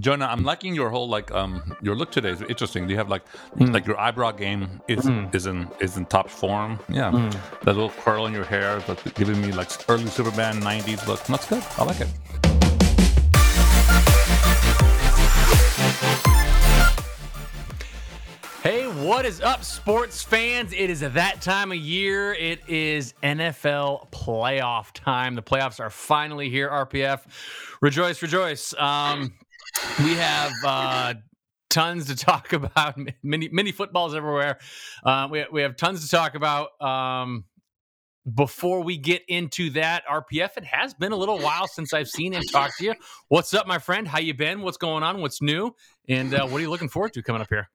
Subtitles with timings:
[0.00, 2.88] Jonah, I'm liking your whole like um your look today is interesting.
[2.88, 3.22] You have like
[3.56, 3.72] mm.
[3.72, 5.34] like your eyebrow game is mm.
[5.34, 6.78] is in is in top form.
[6.88, 7.32] Yeah, mm.
[7.60, 11.22] that little curl in your hair, but giving me like early Superman '90s look.
[11.24, 11.64] That's good.
[11.78, 12.08] I like it.
[18.62, 20.72] Hey, what is up, sports fans?
[20.72, 22.34] It is that time of year.
[22.34, 25.36] It is NFL playoff time.
[25.36, 26.68] The playoffs are finally here.
[26.68, 27.20] RPF,
[27.80, 28.74] rejoice, rejoice.
[28.74, 29.32] Um,
[30.04, 31.14] we have uh,
[31.70, 32.98] tons to talk about.
[33.22, 34.58] Many many footballs everywhere.
[35.04, 36.80] Uh, we we have tons to talk about.
[36.80, 37.44] Um,
[38.34, 42.34] before we get into that, RPF, it has been a little while since I've seen
[42.34, 42.94] and talked to you.
[43.28, 44.08] What's up, my friend?
[44.08, 44.62] How you been?
[44.62, 45.20] What's going on?
[45.20, 45.76] What's new?
[46.08, 47.68] And uh, what are you looking forward to coming up here?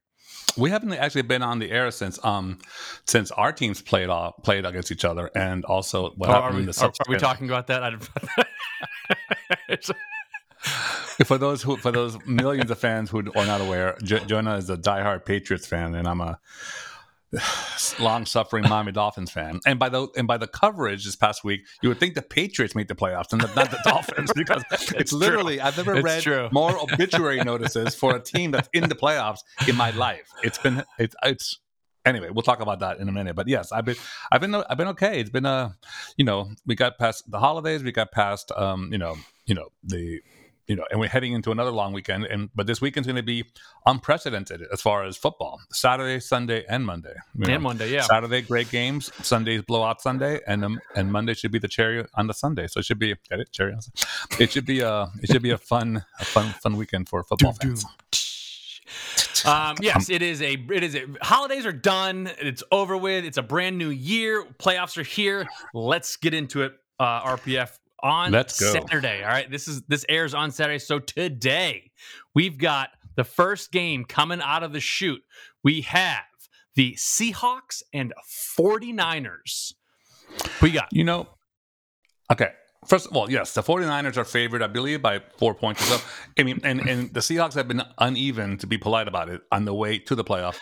[0.58, 2.60] We haven't actually been on the air since um
[3.06, 6.56] since our teams played off played against each other, and also what oh, happened are
[6.56, 7.94] we, in the are, are we talking about that?
[11.26, 14.70] for those who, for those millions of fans who are not aware, J- Jonah is
[14.70, 16.40] a diehard Patriots fan, and I'm a
[18.00, 19.60] long-suffering Miami Dolphins fan.
[19.66, 22.76] And by the and by the coverage this past week, you would think the Patriots
[22.76, 25.66] made the playoffs and not the Dolphins because it's, it's literally true.
[25.66, 26.50] I've never it's read true.
[26.52, 30.30] more obituary notices for a team that's in the playoffs in my life.
[30.44, 31.60] It's been it's it's
[32.06, 33.36] anyway, we'll talk about that in a minute.
[33.36, 33.96] But yes, I've been
[34.32, 35.20] I've been I've been okay.
[35.20, 35.76] It's been a
[36.18, 39.16] you know we got past the holidays, we got past um you know
[39.46, 40.22] you know the
[40.68, 42.26] you know, and we're heading into another long weekend.
[42.26, 43.46] And but this weekend's going to be
[43.86, 47.16] unprecedented as far as football: Saturday, Sunday, and Monday.
[47.36, 48.02] You know, and Monday, yeah.
[48.02, 49.12] Saturday, great games.
[49.26, 52.68] Sunday's blowout Sunday, and um, and Monday should be the cherry on the Sunday.
[52.68, 53.74] So it should be get it cherry.
[53.74, 53.80] On
[54.40, 57.54] it should be a it should be a fun a fun fun weekend for football
[57.54, 57.86] fans.
[59.46, 62.30] Um, yes, it is a it is a holidays are done.
[62.40, 63.26] It's over with.
[63.26, 64.46] It's a brand new year.
[64.60, 65.48] Playoffs are here.
[65.74, 66.74] Let's get into it.
[67.00, 68.72] Uh, RPF on Let's go.
[68.72, 69.24] Saturday.
[69.24, 69.50] All right.
[69.50, 70.80] This is this airs on Saturday.
[70.80, 71.92] So today
[72.34, 75.24] we've got the first game coming out of the chute.
[75.64, 76.24] We have
[76.76, 78.14] the Seahawks and
[78.58, 79.74] 49ers.
[80.62, 80.90] We got.
[80.92, 81.28] You know,
[82.32, 82.52] okay.
[82.88, 86.06] First of all, yes, the 49ers are favored, I believe, by four points or so.
[86.40, 89.66] I mean, and, and the Seahawks have been uneven, to be polite about it, on
[89.66, 90.58] the way to the playoff.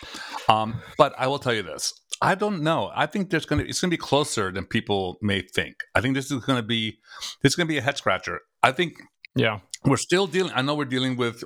[0.49, 2.91] Um, but I will tell you this I don't know.
[2.93, 5.83] I think there's gonna it's gonna be closer than people may think.
[5.95, 6.99] I think this is gonna be
[7.41, 8.41] this is gonna be a head scratcher.
[8.61, 9.01] I think
[9.35, 10.51] yeah we're still dealing.
[10.53, 11.43] I know we're dealing with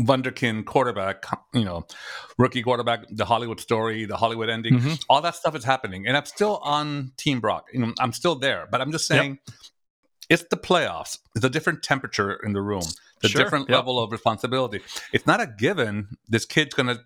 [0.00, 1.86] Wunderkind quarterback, you know,
[2.38, 4.94] rookie quarterback, the Hollywood story, the Hollywood ending, mm-hmm.
[5.08, 7.68] all that stuff is happening, and I'm still on Team Brock.
[7.72, 9.38] You know, I'm still there, but I'm just saying.
[9.46, 9.56] Yep.
[10.28, 11.18] It's the playoffs.
[11.34, 12.82] It's a different temperature in the room,
[13.20, 13.42] the sure.
[13.42, 13.78] different yep.
[13.78, 14.80] level of responsibility.
[15.12, 17.00] It's not a given this kid's going to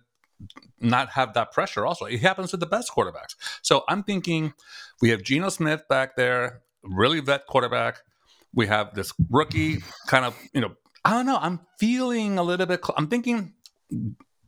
[0.79, 2.05] not have that pressure also.
[2.05, 3.35] It happens to the best quarterbacks.
[3.61, 4.53] So I'm thinking
[5.01, 7.97] we have Geno Smith back there, really vet quarterback.
[8.53, 10.75] We have this rookie kind of, you know,
[11.05, 11.37] I don't know.
[11.39, 13.53] I'm feeling a little bit, cl- I'm thinking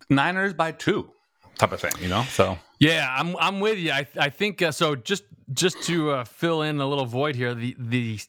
[0.09, 1.12] Niners by two
[1.58, 2.24] type of thing, you know?
[2.24, 2.58] So.
[2.82, 3.92] Yeah, I'm I'm with you.
[3.92, 4.96] I I think uh, so.
[4.96, 8.20] Just just to uh, fill in a little void here, the the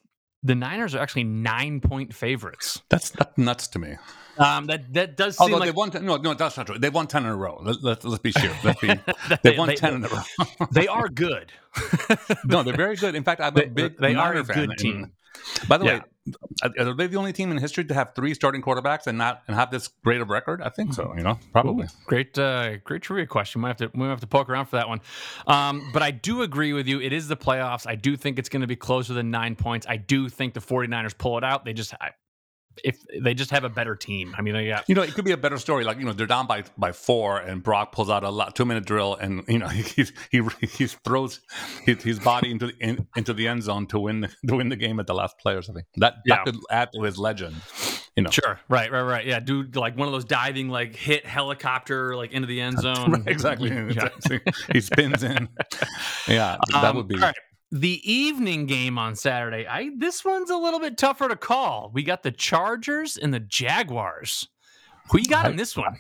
[0.42, 2.82] the Niners are actually nine point favorites.
[2.88, 3.97] That's nuts to me.
[4.38, 6.78] Um, that that does seem Although like they won no no that's not true.
[6.78, 7.60] They won ten in a row.
[7.62, 8.50] Let, let, let's be sure.
[8.64, 8.88] Let's be,
[9.42, 10.66] they won they, ten in a row.
[10.70, 11.53] they are good.
[12.44, 13.14] no, they're very good.
[13.14, 15.12] In fact, I'm a big they, are a good team.
[15.69, 15.98] By the yeah.
[15.98, 16.03] way,
[16.78, 19.56] are they the only team in history to have three starting quarterbacks and not and
[19.56, 20.62] have this great of record?
[20.62, 21.12] I think so.
[21.16, 21.87] You know, probably.
[21.87, 23.62] Ooh, great, uh, great trivia question.
[23.62, 25.00] We have to we have to poke around for that one.
[25.47, 27.00] Um, but I do agree with you.
[27.00, 27.87] It is the playoffs.
[27.87, 29.87] I do think it's going to be closer than nine points.
[29.88, 31.65] I do think the 49ers pull it out.
[31.65, 32.10] They just I,
[32.84, 34.34] if they just have a better team.
[34.37, 35.84] I mean, they got you know, it could be a better story.
[35.84, 38.65] Like you know, they're down by by four, and Brock pulls out a lot, two
[38.65, 41.41] minute drill, and you know, he he he throws
[41.84, 44.77] his, his body into the in, into the end zone to win to win the
[44.77, 45.84] game at the last play or something.
[45.97, 46.37] That yeah.
[46.37, 47.56] that could add to his legend.
[48.16, 49.25] You know, sure, right, right, right.
[49.25, 53.12] Yeah, do like one of those diving like hit helicopter like into the end zone.
[53.12, 53.71] right, exactly.
[53.93, 54.09] Yeah.
[54.72, 55.49] he spins in.
[56.28, 57.16] Yeah, that um, would be.
[57.75, 61.91] The evening game on Saturday, I this one's a little bit tougher to call.
[61.94, 64.47] We got the Chargers and the Jaguars.
[65.10, 65.97] Who you got I, in this one?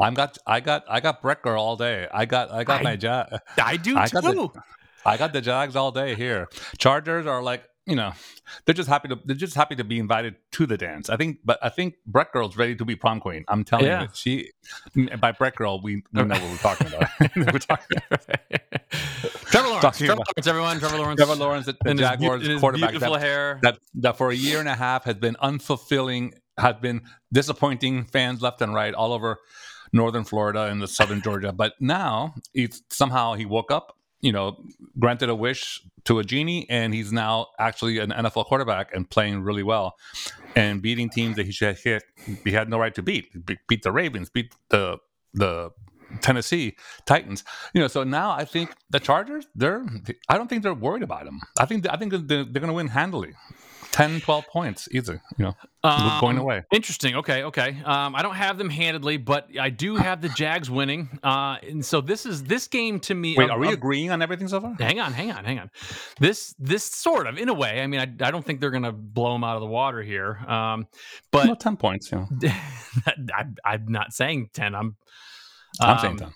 [0.00, 2.08] I'm got I got I got Brecker all day.
[2.10, 3.38] I got I got I, my Jag.
[3.62, 4.20] I do I too.
[4.22, 4.62] Got the,
[5.04, 6.48] I got the Jags all day here.
[6.78, 8.12] Chargers are like you know,
[8.64, 11.10] they're just happy to they're just happy to be invited to the dance.
[11.10, 13.44] I think, but I think Breck Girl's ready to be prom queen.
[13.48, 14.02] I'm telling yeah.
[14.02, 14.50] you, she
[15.18, 17.08] by Breck Girl, we, we know what we're talking about.
[17.36, 17.98] we're talking
[19.50, 23.14] Trevor Lawrence, Trevor Lawrence, everyone, Trevor Lawrence, Trevor Lawrence, the, the Jaguars his, quarterback, beautiful
[23.14, 27.02] that, hair, that that for a year and a half has been unfulfilling, has been
[27.32, 29.38] disappointing fans left and right all over
[29.92, 31.52] northern Florida and the southern Georgia.
[31.52, 34.62] But now, he's somehow he woke up you know,
[34.98, 39.42] granted a wish to a genie, and he's now actually an NFL quarterback and playing
[39.42, 39.96] really well
[40.56, 42.02] and beating teams that he should hit.
[42.44, 43.28] He had no right to beat.
[43.68, 44.98] Beat the Ravens, beat the
[45.32, 45.70] the
[46.20, 46.76] Tennessee
[47.06, 47.44] Titans.
[47.72, 49.84] You know, so now I think the Chargers, they're
[50.28, 51.40] I don't think they're worried about him.
[51.58, 53.34] I think I think they're, they're going to win handily.
[53.92, 56.62] 10, 12 points, easy, you know, um, going away.
[56.72, 57.16] Interesting.
[57.16, 57.44] Okay.
[57.44, 57.80] Okay.
[57.84, 61.18] Um, I don't have them handedly, but I do have the Jags winning.
[61.22, 63.34] Uh, and so this is this game to me.
[63.36, 64.74] Wait, are we agreeing on everything so far?
[64.78, 65.70] Hang on, hang on, hang on.
[66.18, 68.82] This, this sort of, in a way, I mean, I, I don't think they're going
[68.82, 70.36] to blow them out of the water here.
[70.46, 70.86] Um,
[71.30, 72.26] but well, 10 points, yeah.
[73.64, 74.74] I, am not saying 10.
[74.74, 74.96] I'm,
[75.80, 76.32] I'm saying 10.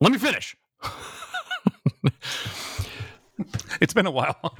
[0.00, 0.56] Let me finish.
[3.80, 4.56] It's been a while.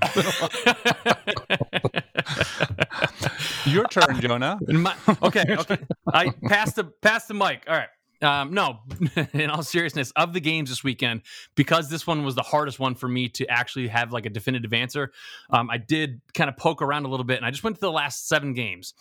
[3.66, 4.58] Your turn, Jonah.
[4.68, 5.78] My, okay, okay.
[6.12, 7.64] I passed the pass the mic.
[7.68, 7.88] All right.
[8.20, 8.78] Um, no,
[9.32, 11.22] in all seriousness, of the games this weekend,
[11.56, 14.72] because this one was the hardest one for me to actually have like a definitive
[14.72, 15.10] answer,
[15.50, 17.80] um, I did kind of poke around a little bit and I just went to
[17.80, 18.94] the last seven games.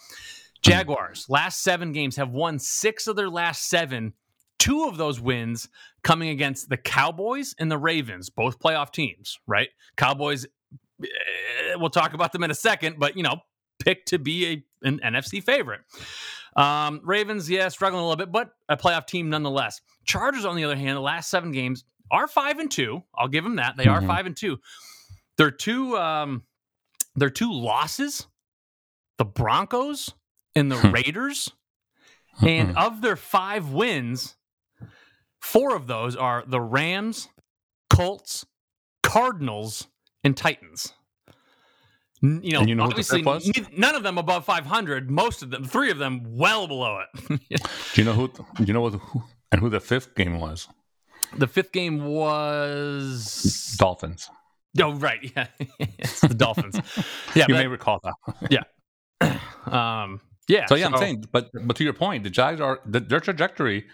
[0.64, 4.14] Jaguars, last seven games, have won six of their last seven
[4.62, 5.68] two of those wins
[6.04, 9.70] coming against the Cowboys and the Ravens, both playoff teams, right?
[9.98, 10.46] Cowboys,
[11.78, 13.38] we'll talk about them in a second, but you know,
[13.80, 15.82] picked to be a, an NFC favorite.
[16.56, 19.82] Um, Ravens, yeah, struggling a little bit, but a playoff team nonetheless.
[20.06, 23.04] Chargers, on the other hand, the last seven games are five and two.
[23.16, 23.78] I'll give them that.
[23.78, 24.06] They mm-hmm.
[24.06, 24.60] are five and two.
[25.38, 25.98] They're two.
[25.98, 26.44] Um,
[27.16, 28.28] they're two losses.
[29.18, 30.14] The Broncos
[30.56, 30.78] and the.
[30.78, 31.52] Raiders.
[32.42, 34.36] and of their five wins,
[35.42, 37.28] Four of those are the Rams,
[37.90, 38.46] Colts,
[39.02, 39.88] Cardinals,
[40.24, 40.94] and Titans.
[42.22, 45.10] you know, you know obviously none of them above 500.
[45.10, 47.40] Most of them, three of them, well below it.
[47.94, 48.28] do you know who?
[48.28, 48.94] Do you know what?
[48.94, 50.68] Who, and who the fifth game was?
[51.38, 54.30] The fifth game was Dolphins.
[54.80, 55.48] Oh right, yeah,
[55.80, 56.80] it's the Dolphins.
[57.36, 58.48] Yeah, you may recall that.
[58.50, 58.64] yeah.
[59.64, 60.66] Um, yeah.
[60.66, 63.20] So yeah, so, I'm saying, but but to your point, the Jags are the, their
[63.20, 63.86] trajectory.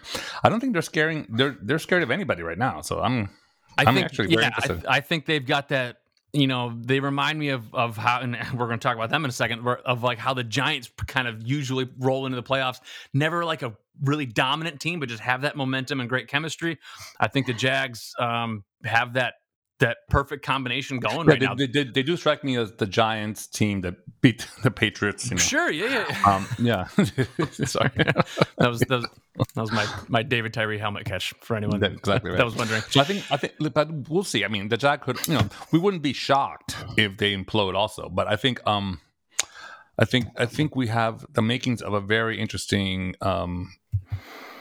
[0.44, 1.28] I don't think they're scaring.
[1.30, 2.80] They're they're scared of anybody right now.
[2.82, 3.30] So I'm.
[3.78, 5.98] I I'm think, actually yeah, I, I, think they've got that.
[6.34, 9.26] You know, they remind me of of how, and we're going to talk about them
[9.26, 9.68] in a second.
[9.68, 12.80] Of like how the Giants kind of usually roll into the playoffs.
[13.14, 16.78] Never like a really dominant team, but just have that momentum and great chemistry.
[17.20, 19.36] I think the Jags um, have that
[19.80, 21.56] that perfect combination going yeah, right they, now.
[21.56, 25.30] They, they, they, do strike me as the Giants team that beat the Patriots.
[25.30, 25.42] You know.
[25.42, 26.22] Sure, yeah, yeah.
[26.26, 26.88] Um, yeah.
[27.66, 28.26] Sorry, that
[28.58, 29.08] was, that was
[29.56, 32.38] that was my my David Tyree helmet catch for anyone that, exactly right.
[32.38, 32.82] that was wondering.
[32.90, 34.44] So I think I think, but we'll see.
[34.44, 38.10] I mean, the Jack could, you know, we wouldn't be shocked if they implode also.
[38.10, 39.00] But I think, um,
[40.00, 43.74] I think I think we have the makings of a very interesting um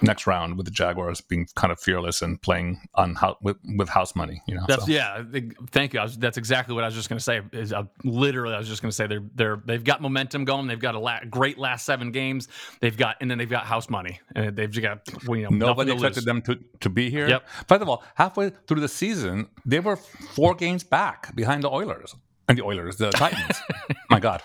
[0.02, 3.88] next round with the Jaguars being kind of fearless and playing on how, with, with
[3.88, 4.42] house money.
[4.46, 4.92] You know, that's so.
[4.92, 5.22] yeah.
[5.70, 6.00] Thank you.
[6.00, 7.40] Was, that's exactly what I was just going to say.
[7.52, 10.66] Is uh, literally I was just going to say they're they're they've got momentum going.
[10.66, 12.48] They've got a la- great last seven games.
[12.80, 15.92] They've got and then they've got house money and they've just got you know nobody
[15.92, 17.28] expected them to to be here.
[17.28, 17.48] Yep.
[17.68, 22.14] First of all, halfway through the season, they were four games back behind the Oilers
[22.48, 23.60] and the Oilers, the Titans.
[24.10, 24.42] My God,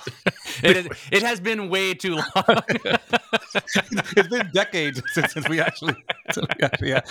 [0.64, 2.24] it, is, it has been way too long.
[4.18, 5.96] it's been decades since, since, we actually,
[6.32, 7.02] since we actually, yeah.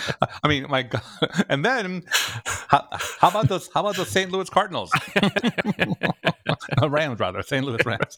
[0.43, 1.01] I mean, my God,
[1.49, 2.03] and then
[2.67, 2.87] how,
[3.19, 3.69] how about those?
[3.73, 4.31] How about those St.
[4.31, 4.91] Louis Cardinals?
[6.81, 7.65] Rams, rather, St.
[7.65, 8.17] Louis Rams.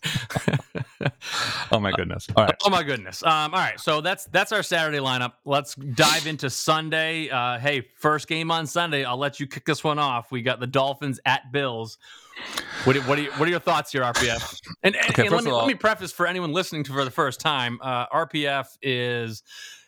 [1.74, 2.28] Oh my goodness!
[2.36, 2.56] All right.
[2.66, 3.24] Oh my goodness!
[3.24, 5.34] Um, all right, so that's that's our Saturday lineup.
[5.46, 7.30] Let's dive into Sunday.
[7.30, 9.04] Uh, hey, first game on Sunday.
[9.04, 10.32] I'll let you kick this one off.
[10.32, 11.98] We got the Dolphins at Bills.
[12.86, 14.60] What, what, are, you, what are your thoughts here, RPF?
[14.82, 17.06] And, and, okay, and let, me, all, let me preface for anyone listening to for
[17.06, 19.44] the first time uh, RPF is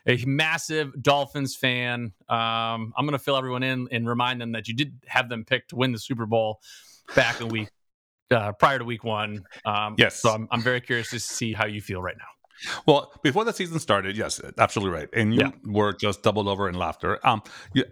[0.05, 2.13] a massive Dolphins fan.
[2.29, 5.43] Um, I'm going to fill everyone in and remind them that you did have them
[5.43, 6.61] picked to win the Super Bowl
[7.15, 7.69] back in week
[8.31, 9.43] uh, prior to week one.
[9.65, 10.21] Um, yes.
[10.21, 12.25] So I'm, I'm very curious to see how you feel right now.
[12.85, 15.51] Well, before the season started, yes, absolutely right, and you yeah.
[15.65, 17.19] were just doubled over in laughter.
[17.27, 17.43] Um,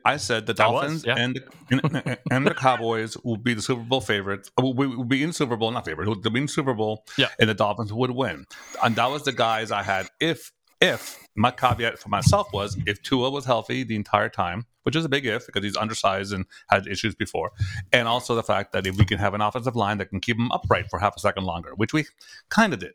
[0.05, 1.15] I said the Dolphins was, yeah.
[1.17, 4.51] and, and, and the Cowboys will be the Super Bowl favorites.
[4.57, 6.05] Uh, will, will be in Super Bowl, not favorite.
[6.05, 7.27] They'll be in Super Bowl, yeah.
[7.39, 8.45] and the Dolphins would win.
[8.81, 10.07] And that was the guys I had.
[10.19, 10.51] If
[10.83, 15.05] if my caveat for myself was if Tua was healthy the entire time, which is
[15.05, 17.51] a big if because he's undersized and had issues before,
[17.93, 20.37] and also the fact that if we can have an offensive line that can keep
[20.37, 22.05] him upright for half a second longer, which we
[22.49, 22.91] kind of did.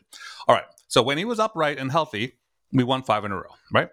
[0.46, 0.66] All right.
[0.86, 2.34] So when he was upright and healthy,
[2.72, 3.88] we won five in a row, right?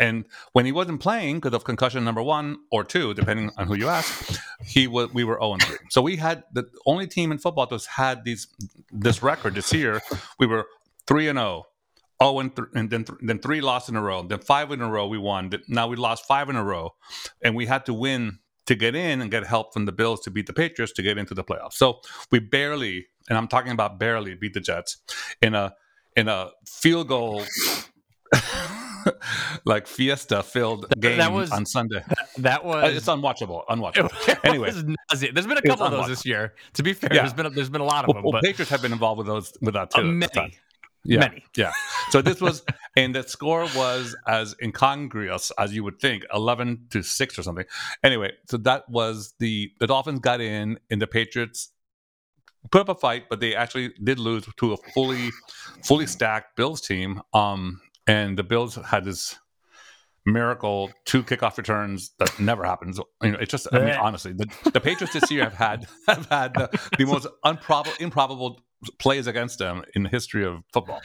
[0.00, 3.76] And when he wasn't playing because of concussion number one or two, depending on who
[3.76, 5.76] you ask, he was we were 0 3.
[5.90, 8.48] So we had the only team in football that's had these
[8.90, 10.02] this record this year.
[10.40, 10.66] We were
[11.06, 11.66] three and 0,
[12.20, 14.80] oh and, th- and then th- then three lost in a row then five in
[14.80, 16.94] a row we won now we lost five in a row
[17.42, 20.30] and we had to win to get in and get help from the Bills to
[20.30, 21.74] beat the Patriots to get into the playoffs.
[21.74, 24.98] So we barely, and I'm talking about barely, beat the Jets
[25.40, 25.74] in a
[26.16, 27.44] in a field goal
[29.64, 32.02] like fiesta filled game that was, on Sunday.
[32.38, 33.64] That uh, was it's unwatchable.
[33.66, 34.12] Unwatchable.
[34.28, 36.54] It anyway, there's been a couple of those this year.
[36.74, 37.22] To be fair, yeah.
[37.22, 38.24] there's been a, there's been a lot of well, them.
[38.24, 40.00] Well, but Patriots have been involved with those with that too.
[40.00, 40.58] Uh, many.
[41.08, 41.44] Yeah, many.
[41.56, 41.72] Yeah.
[42.10, 42.62] So this was,
[42.96, 47.66] and the score was as incongruous as you would think, eleven to six or something.
[48.02, 51.70] Anyway, so that was the the Dolphins got in, and the Patriots
[52.70, 55.30] put up a fight, but they actually did lose to a fully
[55.84, 57.20] fully stacked Bills team.
[57.32, 59.36] Um, and the Bills had this
[60.26, 63.00] miracle two kickoff returns that never happens.
[63.22, 66.26] You know, it's just I mean, honestly, the, the Patriots this year have had have
[66.26, 68.60] had the, the most improbable improbable
[68.98, 71.00] plays against them in the history of football.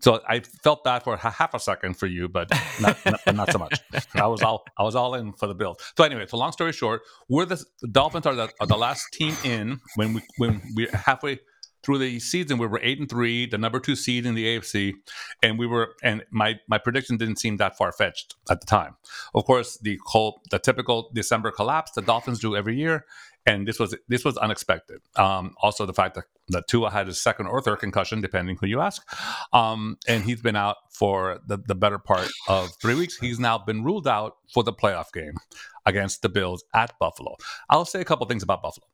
[0.00, 3.58] So I felt bad for half a second for you, but not, not, not, so
[3.58, 3.80] much.
[4.14, 5.78] I was all I was all in for the Bills.
[5.96, 9.06] So anyway, so long story short, we're the, the Dolphins are the, are the last
[9.12, 11.40] team in when we when we're halfway
[11.86, 14.92] through the season we were eight and three, the number two seed in the AFC,
[15.40, 18.96] and we were and my my prediction didn't seem that far fetched at the time.
[19.34, 23.04] Of course, the whole the typical December collapse the Dolphins do every year,
[23.46, 25.00] and this was this was unexpected.
[25.14, 28.66] Um, also, the fact that that Tua had his second or third concussion, depending who
[28.66, 29.02] you ask,
[29.52, 33.16] um, and he's been out for the, the better part of three weeks.
[33.16, 35.34] He's now been ruled out for the playoff game
[35.86, 37.36] against the Bills at Buffalo.
[37.70, 38.86] I'll say a couple things about Buffalo.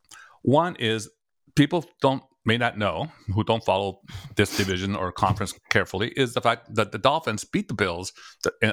[0.42, 1.10] One is
[1.54, 4.00] people don't may not know, who don't follow
[4.34, 8.12] this division or conference carefully, is the fact that the Dolphins beat the Bills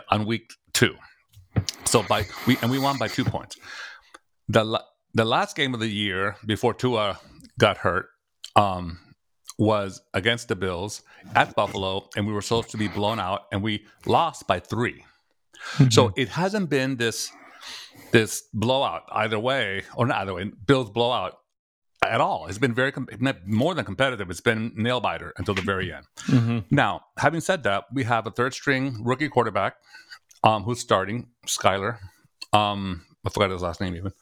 [0.10, 0.96] on week two.
[1.86, 3.58] So by we and we won by two points.
[4.48, 4.84] The
[5.14, 7.20] the last game of the year before Tua
[7.58, 8.10] got hurt
[8.56, 9.00] um,
[9.58, 11.02] was against the Bills
[11.36, 14.94] at Buffalo, and we were supposed to be blown out, and we lost by 3
[14.94, 15.90] mm-hmm.
[15.90, 17.32] So it hasn't been this
[18.12, 20.52] this blowout either way, or not either way.
[20.66, 21.38] Bills blowout
[22.04, 22.48] at all.
[22.48, 22.94] It's been very
[23.46, 24.30] more than competitive.
[24.30, 26.06] It's been nail biter until the very end.
[26.28, 26.60] Mm-hmm.
[26.72, 29.76] Now, having said that, we have a third string rookie quarterback
[30.44, 32.00] um, who's starting, Skylar.
[32.54, 34.14] Um, I forgot his last name even.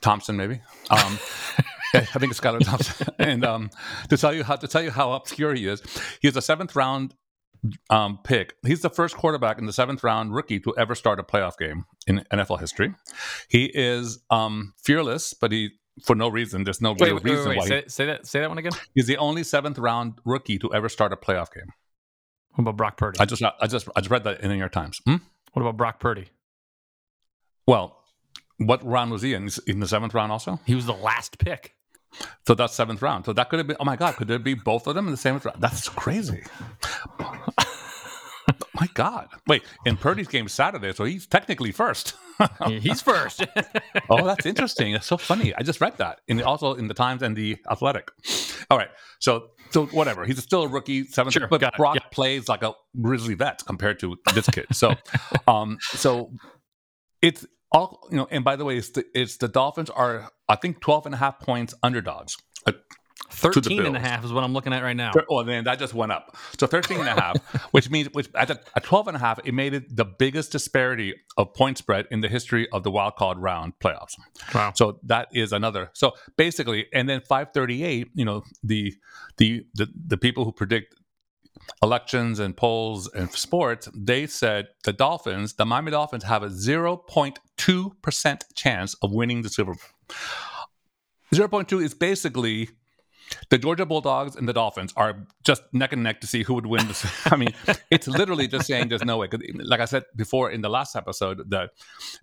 [0.00, 0.60] Thompson, maybe.
[0.90, 1.18] Um,
[1.94, 3.08] I think it's Skylar Thompson.
[3.18, 3.70] and um,
[4.08, 5.82] to tell you how to tell you how obscure he is,
[6.20, 7.14] he's a seventh round
[7.90, 8.54] um, pick.
[8.66, 11.84] He's the first quarterback in the seventh round rookie to ever start a playoff game
[12.06, 12.94] in NFL history.
[13.48, 15.70] He is um, fearless, but he
[16.02, 16.64] for no reason.
[16.64, 17.66] There's no wait, real wait, reason wait, why.
[17.66, 18.26] Say, say, that.
[18.26, 18.72] Say that one again.
[18.94, 21.72] He's the only seventh round rookie to ever start a playoff game.
[22.54, 23.18] What about Brock Purdy?
[23.18, 25.00] I just, I just, I just read that in the New York Times.
[25.04, 25.16] Hmm?
[25.52, 26.28] What about Brock Purdy?
[27.66, 28.03] Well,
[28.58, 29.48] what round was he in?
[29.66, 30.60] In the seventh round, also.
[30.64, 31.74] He was the last pick.
[32.46, 33.24] So that's seventh round.
[33.24, 33.76] So that could have been.
[33.80, 34.16] Oh my God!
[34.16, 35.60] Could there be both of them in the same round?
[35.60, 36.44] That's crazy.
[38.74, 39.28] my God!
[39.46, 42.14] Wait, in Purdy's game Saturday, so he's technically first.
[42.66, 43.44] he's first.
[44.10, 44.94] oh, that's interesting.
[44.94, 45.54] It's so funny.
[45.54, 48.10] I just read that, in also in the Times and the Athletic.
[48.70, 50.24] All right, so so whatever.
[50.24, 52.02] He's still a rookie, seventh, sure, but Brock yeah.
[52.10, 54.66] plays like a grizzly vet compared to this kid.
[54.72, 54.94] So,
[55.48, 56.30] um, so
[57.22, 58.28] it's all you know.
[58.30, 61.18] And by the way, it's the, it's the Dolphins are I think 12 and a
[61.18, 62.36] half points underdogs.
[62.66, 62.72] Uh,
[63.30, 65.12] 13 and a half is what I'm looking at right now.
[65.28, 66.36] Oh, then that just went up.
[66.58, 67.36] So 13 and a half,
[67.72, 70.52] which means which at, a, at 12 and a half, it made it the biggest
[70.52, 74.14] disparity of point spread in the history of the wild card round playoffs.
[74.54, 74.72] Wow.
[74.74, 75.90] So that is another.
[75.94, 78.94] So basically, and then 538, you know, the
[79.38, 80.94] the the, the people who predict
[81.82, 88.42] elections and polls and sports, they said the Dolphins, the Miami Dolphins have a 0.2%
[88.54, 89.82] chance of winning the Super Bowl.
[91.32, 92.70] 0.2 is basically
[93.50, 96.66] the Georgia Bulldogs and the Dolphins are just neck and neck to see who would
[96.66, 96.86] win.
[96.88, 97.04] This.
[97.32, 97.54] I mean,
[97.90, 99.28] it's literally just saying there's no way.
[99.54, 101.70] Like I said before in the last episode, that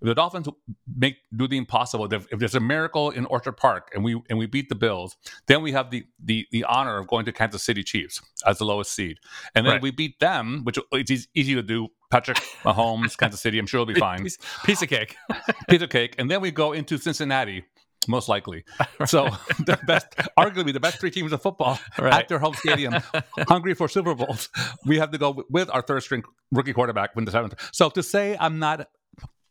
[0.00, 0.48] the Dolphins
[0.96, 4.46] make do the impossible, if there's a miracle in Orchard Park and we and we
[4.46, 5.16] beat the Bills,
[5.46, 8.64] then we have the the the honor of going to Kansas City Chiefs as the
[8.64, 9.18] lowest seed,
[9.54, 9.82] and then right.
[9.82, 11.88] we beat them, which it's easy to do.
[12.10, 14.22] Patrick Mahomes, Kansas City, I'm sure it'll be fine.
[14.22, 15.16] Piece, piece of cake.
[15.70, 17.64] piece of cake, and then we go into Cincinnati
[18.08, 18.64] most likely.
[19.06, 19.24] So
[19.66, 20.06] the best,
[20.38, 22.14] arguably the best three teams of football right.
[22.14, 22.94] at their home stadium,
[23.48, 24.48] hungry for Super Bowls.
[24.86, 27.54] We have to go with our third string rookie quarterback win the seventh.
[27.72, 28.88] So to say I'm not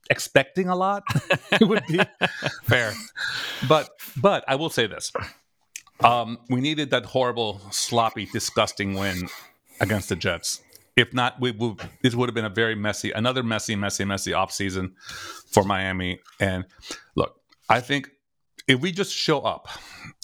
[0.09, 1.03] expecting a lot,
[1.51, 1.99] it would be
[2.63, 2.93] fair.
[3.67, 5.11] But but I will say this:
[6.03, 9.27] um, we needed that horrible, sloppy, disgusting win
[9.79, 10.61] against the Jets.
[10.95, 14.33] If not, we, we this would have been a very messy, another messy, messy, messy
[14.33, 14.95] off season
[15.51, 16.19] for Miami.
[16.39, 16.65] And
[17.15, 17.39] look,
[17.69, 18.09] I think
[18.71, 19.67] if we just show up,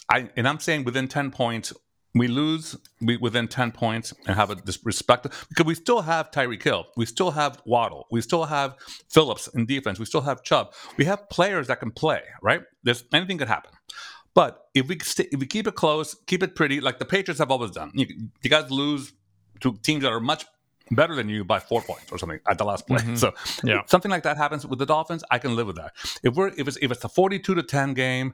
[0.10, 1.74] I and I'm saying within 10 points
[2.16, 6.64] we lose we, within 10 points and have a disrespect because we still have Tyreek
[6.64, 6.88] Hill.
[6.96, 8.08] We still have Waddle.
[8.10, 8.76] We still have
[9.10, 10.00] Phillips in defense.
[10.00, 10.74] We still have Chubb.
[10.98, 12.62] We have players that can play, right?
[12.84, 13.72] There's anything could happen.
[14.34, 17.52] But if we if we keep it close, keep it pretty, like the Patriots have
[17.52, 17.92] always done.
[17.94, 18.08] You,
[18.42, 19.14] you guys lose
[19.62, 20.46] to teams that are much
[20.92, 23.00] better than you by four points or something at the last play.
[23.00, 23.16] Mm-hmm.
[23.16, 23.82] So yeah.
[23.88, 25.94] something like that happens with the Dolphins, I can live with that.
[26.24, 28.34] If we're if it's if it's a forty two to ten game,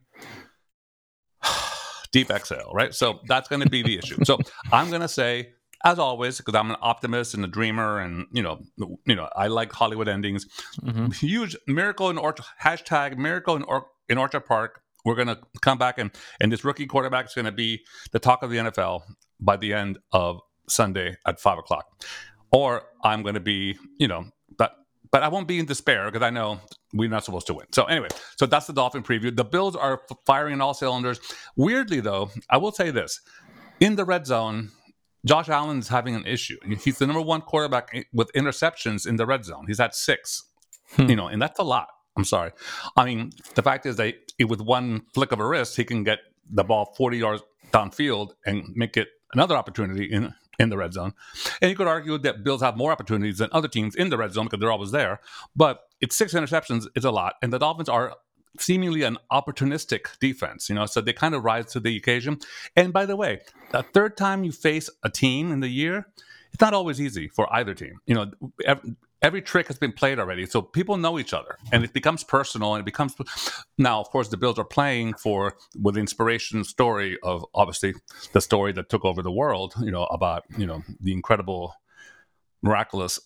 [2.11, 2.93] deep exhale, right?
[2.93, 4.23] So that's going to be the issue.
[4.23, 4.39] So
[4.71, 8.43] I'm going to say, as always, because I'm an optimist and a dreamer, and you
[8.43, 8.61] know,
[9.05, 10.45] you know, I like Hollywood endings.
[10.81, 11.11] Mm-hmm.
[11.11, 14.81] Huge miracle in Orchard hashtag miracle in, or- in Orchard Park.
[15.05, 17.81] We're going to come back and and this rookie quarterback is going to be
[18.13, 19.01] the talk of the NFL
[19.37, 21.85] by the end of Sunday at five o'clock,
[22.53, 24.25] or I'm going to be, you know,
[24.57, 24.77] but
[25.11, 26.61] but I won't be in despair because I know
[26.93, 27.65] we're not supposed to win.
[27.71, 28.07] So anyway,
[28.37, 29.35] so that's the Dolphin preview.
[29.35, 31.19] The Bills are firing in all cylinders.
[31.55, 33.19] Weirdly, though, I will say this:
[33.79, 34.71] in the red zone,
[35.25, 36.57] Josh Allen's having an issue.
[36.79, 39.65] He's the number one quarterback with interceptions in the red zone.
[39.67, 40.43] He's at six.
[40.95, 41.09] Hmm.
[41.09, 41.87] You know, and that's a lot.
[42.15, 42.51] I'm sorry.
[42.95, 44.15] I mean, the fact is that
[44.47, 48.63] with one flick of a wrist, he can get the ball 40 yards downfield and
[48.75, 51.13] make it another opportunity in in the red zone.
[51.61, 54.33] And you could argue that Bills have more opportunities than other teams in the red
[54.33, 55.19] zone because they're always there.
[55.55, 58.15] But it's six interceptions is a lot, and the Dolphins are
[58.59, 62.39] seemingly an opportunistic defense, you know, so they kind of rise to the occasion.
[62.75, 63.41] And by the way,
[63.71, 66.07] the third time you face a team in the year,
[66.51, 67.99] it's not always easy for either team.
[68.05, 68.31] You know,
[69.23, 72.75] every trick has been played already, so people know each other, and it becomes personal.
[72.75, 73.15] And it becomes
[73.77, 77.93] now, of course, the Bills are playing for with the inspiration story of obviously
[78.33, 79.73] the story that took over the world.
[79.81, 81.73] You know about you know the incredible,
[82.61, 83.19] miraculous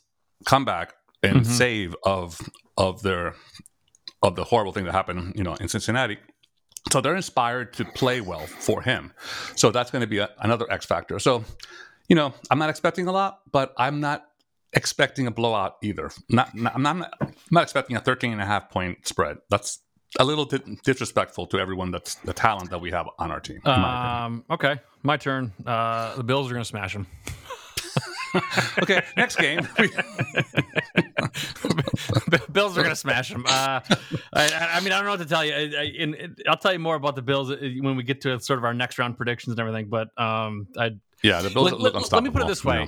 [0.45, 1.51] comeback and mm-hmm.
[1.51, 2.39] save of
[2.77, 3.33] of their
[4.21, 5.33] of the horrible thing that happened.
[5.35, 6.17] You know in Cincinnati.
[6.91, 9.11] So they're inspired to play well for him.
[9.57, 11.19] So that's going to be a, another X factor.
[11.19, 11.43] So,
[12.07, 14.26] you know, I'm not expecting a lot, but I'm not
[14.73, 16.11] expecting a blowout either.
[16.29, 19.37] Not, not, I'm, not, I'm not expecting a 13 and a half point spread.
[19.49, 19.79] That's
[20.19, 23.61] a little di- disrespectful to everyone that's the talent that we have on our team.
[23.65, 25.53] Um, my okay, my turn.
[25.65, 27.07] Uh, the Bills are going to smash them.
[28.81, 29.67] okay, next game.
[32.51, 33.45] Bills are going to smash them.
[33.47, 33.79] Uh,
[34.33, 35.53] I, I, mean, I don't know what to tell you.
[35.53, 36.13] I,
[36.49, 38.73] will tell you more about the Bills uh, when we get to sort of our
[38.73, 39.87] next round predictions and everything.
[39.89, 40.91] But um, I
[41.23, 42.87] yeah, the Bills let, look let, let me put it this way.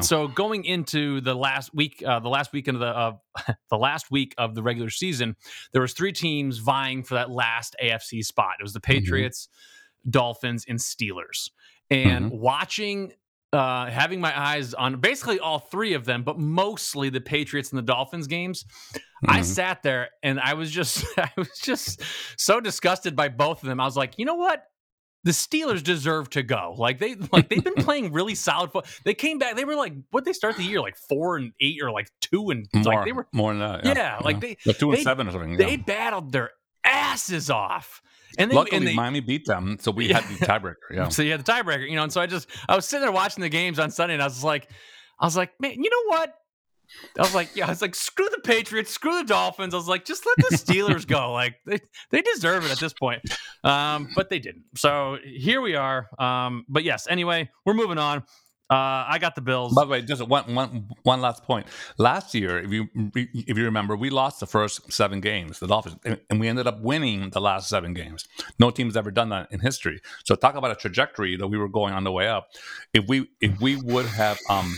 [0.00, 4.10] So going into the last week, uh, the last weekend of the uh, the last
[4.10, 5.36] week of the regular season,
[5.72, 8.54] there was three teams vying for that last AFC spot.
[8.58, 8.92] It was the mm-hmm.
[8.92, 10.10] Patriots, mm-hmm.
[10.10, 11.50] Dolphins, and Steelers.
[11.90, 12.38] And mm-hmm.
[12.38, 13.12] watching
[13.52, 17.78] uh, having my eyes on basically all three of them, but mostly the Patriots and
[17.78, 18.64] the Dolphins games.
[18.94, 19.30] Mm-hmm.
[19.30, 22.02] I sat there and I was just, I was just
[22.36, 23.80] so disgusted by both of them.
[23.80, 24.64] I was like, you know what?
[25.26, 26.76] The Steelers deserve to go.
[26.78, 28.90] Like they like they've been playing really solid football.
[29.04, 29.56] They came back.
[29.56, 32.50] They were like what they start the year like four and eight or like two
[32.50, 33.84] and more, like they were more than that.
[33.84, 35.56] Yeah, yeah like they like two and they, seven or something.
[35.56, 36.50] They battled their
[36.84, 38.02] asses off.
[38.38, 40.20] And they, luckily, and they, Miami beat them, so we yeah.
[40.20, 40.74] had the tiebreaker.
[40.92, 42.04] Yeah, so you had the tiebreaker, you know.
[42.04, 44.26] And so I just I was sitting there watching the games on Sunday, and I
[44.26, 44.68] was like,
[45.18, 46.34] I was like, man, you know what?
[47.18, 49.74] I was like, yeah, I was like, screw the Patriots, screw the Dolphins.
[49.74, 51.16] I was like, just let the Steelers go.
[51.36, 53.20] Like they, they deserve it at this point.
[53.62, 54.64] Um, but they didn't.
[54.74, 56.08] So here we are.
[56.18, 58.22] Um, but yes, anyway, we're moving on.
[58.68, 59.74] Uh, I got the Bills.
[59.74, 61.66] By the way, just one, one, one last point.
[61.98, 65.98] Last year, if you if you remember, we lost the first seven games, the Dolphins,
[66.04, 68.26] and we ended up winning the last seven games.
[68.58, 70.00] No team's ever done that in history.
[70.24, 72.48] So talk about a trajectory that we were going on the way up.
[72.92, 74.74] If we if we would have um,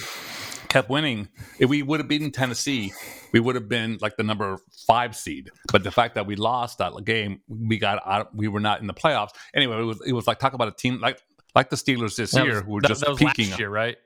[0.68, 1.28] kept winning,
[1.58, 2.92] if we would have beaten Tennessee,
[3.32, 5.50] we would have been like the number five seed.
[5.72, 8.86] But the fact that we lost that game, we got out, we were not in
[8.86, 9.30] the playoffs.
[9.54, 11.22] Anyway, it was it was like talk about a team like
[11.54, 13.50] like the Steelers this that year was, who were that, just that was peaking.
[13.50, 13.96] Last year, right?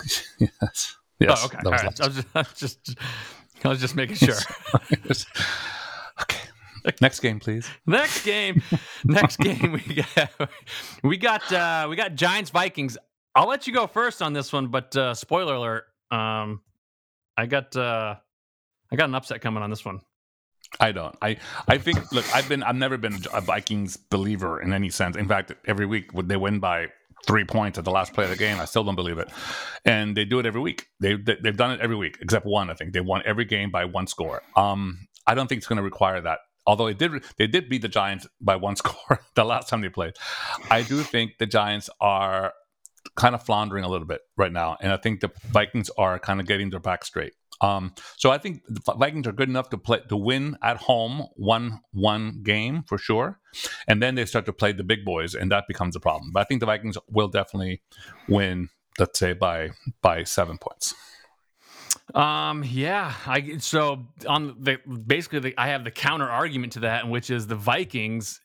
[0.38, 0.96] yes.
[1.18, 1.40] Yes.
[1.40, 1.58] Oh, okay.
[1.64, 2.00] All right.
[2.00, 2.96] I was, just, I was just,
[3.64, 4.34] I was just making sure.
[6.22, 6.40] okay.
[7.00, 7.68] Next game, please.
[7.86, 8.60] Next game.
[9.04, 9.80] Next game.
[9.86, 10.50] We got
[11.04, 12.98] we got uh, we got Giants Vikings.
[13.34, 15.84] I'll let you go first on this one, but uh, spoiler alert.
[16.10, 16.60] Um,
[17.36, 18.16] I got uh,
[18.90, 20.00] I got an upset coming on this one.
[20.80, 21.16] I don't.
[21.22, 22.12] I I think.
[22.12, 22.62] Look, I've been.
[22.62, 25.16] I've never been a Vikings believer in any sense.
[25.16, 26.88] In fact, every week they win by
[27.26, 28.58] three points at the last play of the game.
[28.60, 29.28] I still don't believe it,
[29.84, 30.86] and they do it every week.
[31.00, 32.70] They, they have done it every week except one.
[32.70, 34.42] I think they won every game by one score.
[34.56, 36.40] Um, I don't think it's going to require that.
[36.66, 39.88] Although it did, they did beat the Giants by one score the last time they
[39.88, 40.14] played.
[40.70, 42.52] I do think the Giants are
[43.14, 46.40] kind of floundering a little bit right now, and I think the Vikings are kind
[46.40, 47.34] of getting their back straight.
[47.60, 51.28] Um, so I think the Vikings are good enough to play to win at home
[51.36, 53.38] one one game for sure,
[53.86, 56.32] and then they start to play the big boys, and that becomes a problem.
[56.32, 57.80] But I think the Vikings will definitely
[58.28, 58.68] win.
[58.98, 59.70] Let's say by
[60.02, 60.94] by seven points.
[62.14, 62.64] Um.
[62.66, 63.14] Yeah.
[63.26, 67.46] I so on the basically the, I have the counter argument to that, which is
[67.46, 68.40] the Vikings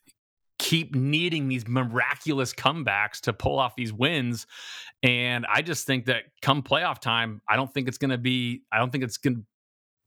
[0.58, 4.46] keep needing these miraculous comebacks to pull off these wins,
[5.02, 8.62] and I just think that come playoff time, I don't think it's going to be.
[8.72, 9.44] I don't think it's going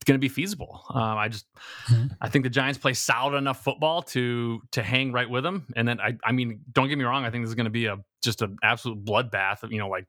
[0.06, 0.84] going to be feasible.
[0.94, 1.46] Um, I just,
[1.88, 2.08] mm-hmm.
[2.20, 5.68] I think the Giants play solid enough football to to hang right with them.
[5.76, 7.72] And then I, I mean, don't get me wrong, I think this is going to
[7.72, 9.70] be a just an absolute bloodbath.
[9.70, 10.06] You know, like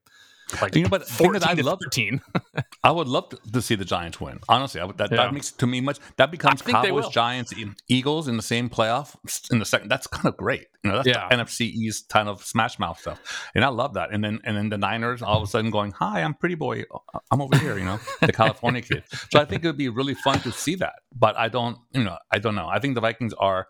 [0.60, 2.20] like you know, but thing that I love, 13.
[2.84, 4.40] I would love to, to, see the Giants win.
[4.48, 5.18] Honestly, would, that, yeah.
[5.18, 5.98] that makes to me much.
[6.16, 7.54] That becomes Cowboys, Giants,
[7.88, 9.16] Eagles in the same playoff
[9.50, 9.88] in the second.
[9.88, 10.66] That's kind of great.
[10.82, 11.28] You know, that's yeah.
[11.30, 13.20] NFC East kind of smash mouth stuff,
[13.54, 14.12] and I love that.
[14.12, 16.84] And then and then the Niners all of a sudden going, "Hi, I'm Pretty Boy.
[17.30, 19.04] I'm over here." You know, the California kid.
[19.30, 20.94] So I think it would be really fun to see that.
[21.14, 22.68] But I don't, you know, I don't know.
[22.68, 23.68] I think the Vikings are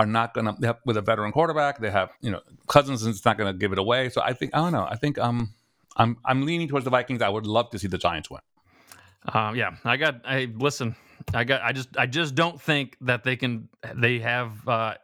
[0.00, 1.78] are not going to with a veteran quarterback.
[1.78, 4.08] They have, you know, Cousins is not going to give it away.
[4.08, 4.86] So I think I don't know.
[4.88, 5.54] I think um
[6.00, 7.20] I'm I'm leaning towards the Vikings.
[7.20, 8.40] I would love to see the Giants win.
[9.32, 10.22] Um, yeah, I got.
[10.24, 10.96] I listen.
[11.34, 11.60] I got.
[11.62, 11.88] I just.
[11.98, 13.68] I just don't think that they can.
[13.94, 14.66] They have.
[14.66, 14.94] Uh,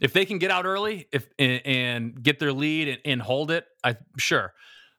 [0.00, 3.50] if they can get out early, if and, and get their lead and, and, hold
[3.50, 4.54] it, I sure.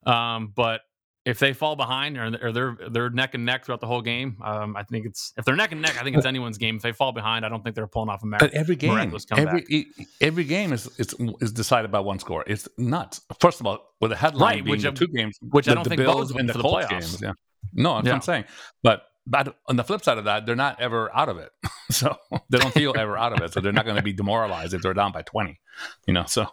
[0.06, 0.82] Um, but
[1.26, 4.38] if they fall behind or, or, they're they're neck and neck throughout the whole game,
[4.44, 6.78] um, I think it's if they're neck and neck, I think it's anyone's game.
[6.78, 9.14] If they fall behind, I don't think they're pulling off a mar- but every game,
[9.32, 9.88] every
[10.20, 12.44] every game is is is decided by one score.
[12.48, 13.22] It's nuts.
[13.40, 15.76] First of all, with a headline right, being which, the two games, which the, I
[15.76, 17.22] don't think Bills and the Colts games.
[17.22, 17.34] Yeah,
[17.74, 18.12] no, that's yeah.
[18.12, 18.46] what I'm saying.
[18.82, 21.52] But but on the flip side of that, they're not ever out of it.
[21.92, 22.16] so
[22.50, 23.54] they don't feel ever out of it.
[23.54, 25.60] So they're not going to be demoralized if they're down by 20.
[26.08, 26.48] You know, so.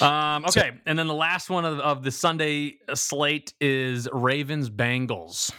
[0.00, 4.70] Um, okay, so, and then the last one of, of, the Sunday slate is Ravens
[4.70, 5.50] Bengals.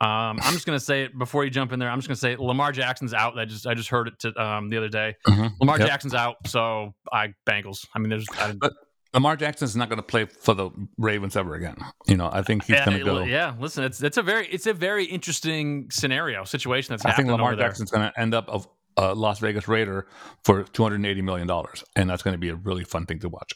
[0.00, 1.90] Um, I'm just gonna say it before you jump in there.
[1.90, 3.38] I'm just gonna say Lamar Jackson's out.
[3.38, 5.16] I just I just heard it to, um, the other day.
[5.26, 5.46] Mm-hmm.
[5.60, 5.88] Lamar yep.
[5.88, 7.86] Jackson's out, so I Bengals.
[7.94, 8.26] I mean, there's.
[8.38, 8.74] I, but
[9.14, 11.76] Lamar Jackson's not going to play for the Ravens ever again.
[12.06, 13.22] You know, I think he's going to go.
[13.22, 17.02] Yeah, listen, it's it's a very it's a very interesting scenario situation that's.
[17.04, 17.28] Happening.
[17.28, 20.06] I think Lamar Jackson's going to end up of a Las Vegas Raider
[20.44, 23.52] for 280 million dollars, and that's going to be a really fun thing to watch.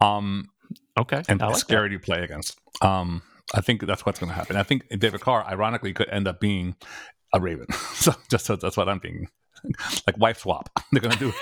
[0.00, 0.48] Um,
[0.98, 1.98] okay, and like scary that.
[1.98, 2.58] to play against.
[2.82, 3.22] Um,
[3.54, 4.56] I think that's what's going to happen.
[4.56, 6.76] I think David Carr, ironically, could end up being
[7.32, 7.66] a Raven.
[7.94, 9.28] so just so that's what I'm thinking.
[10.06, 10.70] like wife swap.
[10.92, 11.32] They're gonna do.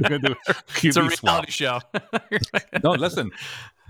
[0.00, 0.34] they're gonna do
[0.74, 1.82] QB it's a reality swap.
[1.92, 2.78] show.
[2.82, 3.30] no, listen.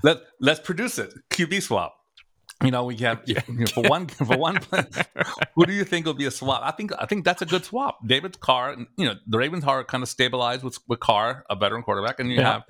[0.02, 1.14] Let let's produce it.
[1.30, 1.94] QB swap.
[2.62, 4.58] You know, we have you know, for one for one.
[5.54, 6.62] who do you think will be a swap?
[6.62, 8.06] I think I think that's a good swap.
[8.06, 8.76] David Carr.
[8.96, 12.30] You know, the Ravens are kind of stabilized with with Carr, a veteran quarterback, and
[12.30, 12.52] you yeah.
[12.52, 12.62] have,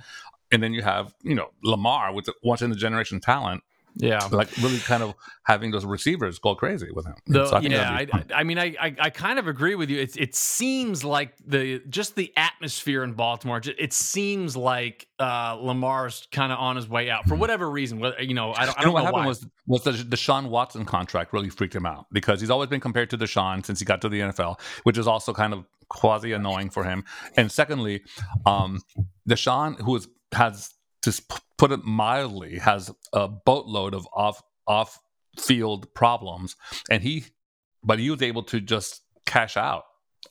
[0.52, 3.62] and then you have you know Lamar with once in the generation talent.
[3.94, 7.14] Yeah, like really kind of having those receivers go crazy with him.
[7.26, 10.00] The, so I yeah, I, I, mean, I, I, I kind of agree with you.
[10.00, 13.60] It it seems like the just the atmosphere in Baltimore.
[13.62, 18.02] It seems like uh, Lamar's kind of on his way out for whatever reason.
[18.18, 19.26] You know, I don't, I don't know, what happened why.
[19.26, 23.10] was was the Deshaun Watson contract really freaked him out because he's always been compared
[23.10, 26.70] to Deshaun since he got to the NFL, which is also kind of quasi annoying
[26.70, 27.04] for him.
[27.36, 28.02] And secondly,
[28.46, 28.80] um,
[29.28, 30.70] Deshaun, who is, has
[31.02, 34.98] just put it mildly, has a boatload of off off
[35.38, 36.56] field problems,
[36.90, 37.24] and he,
[37.82, 39.84] but he was able to just cash out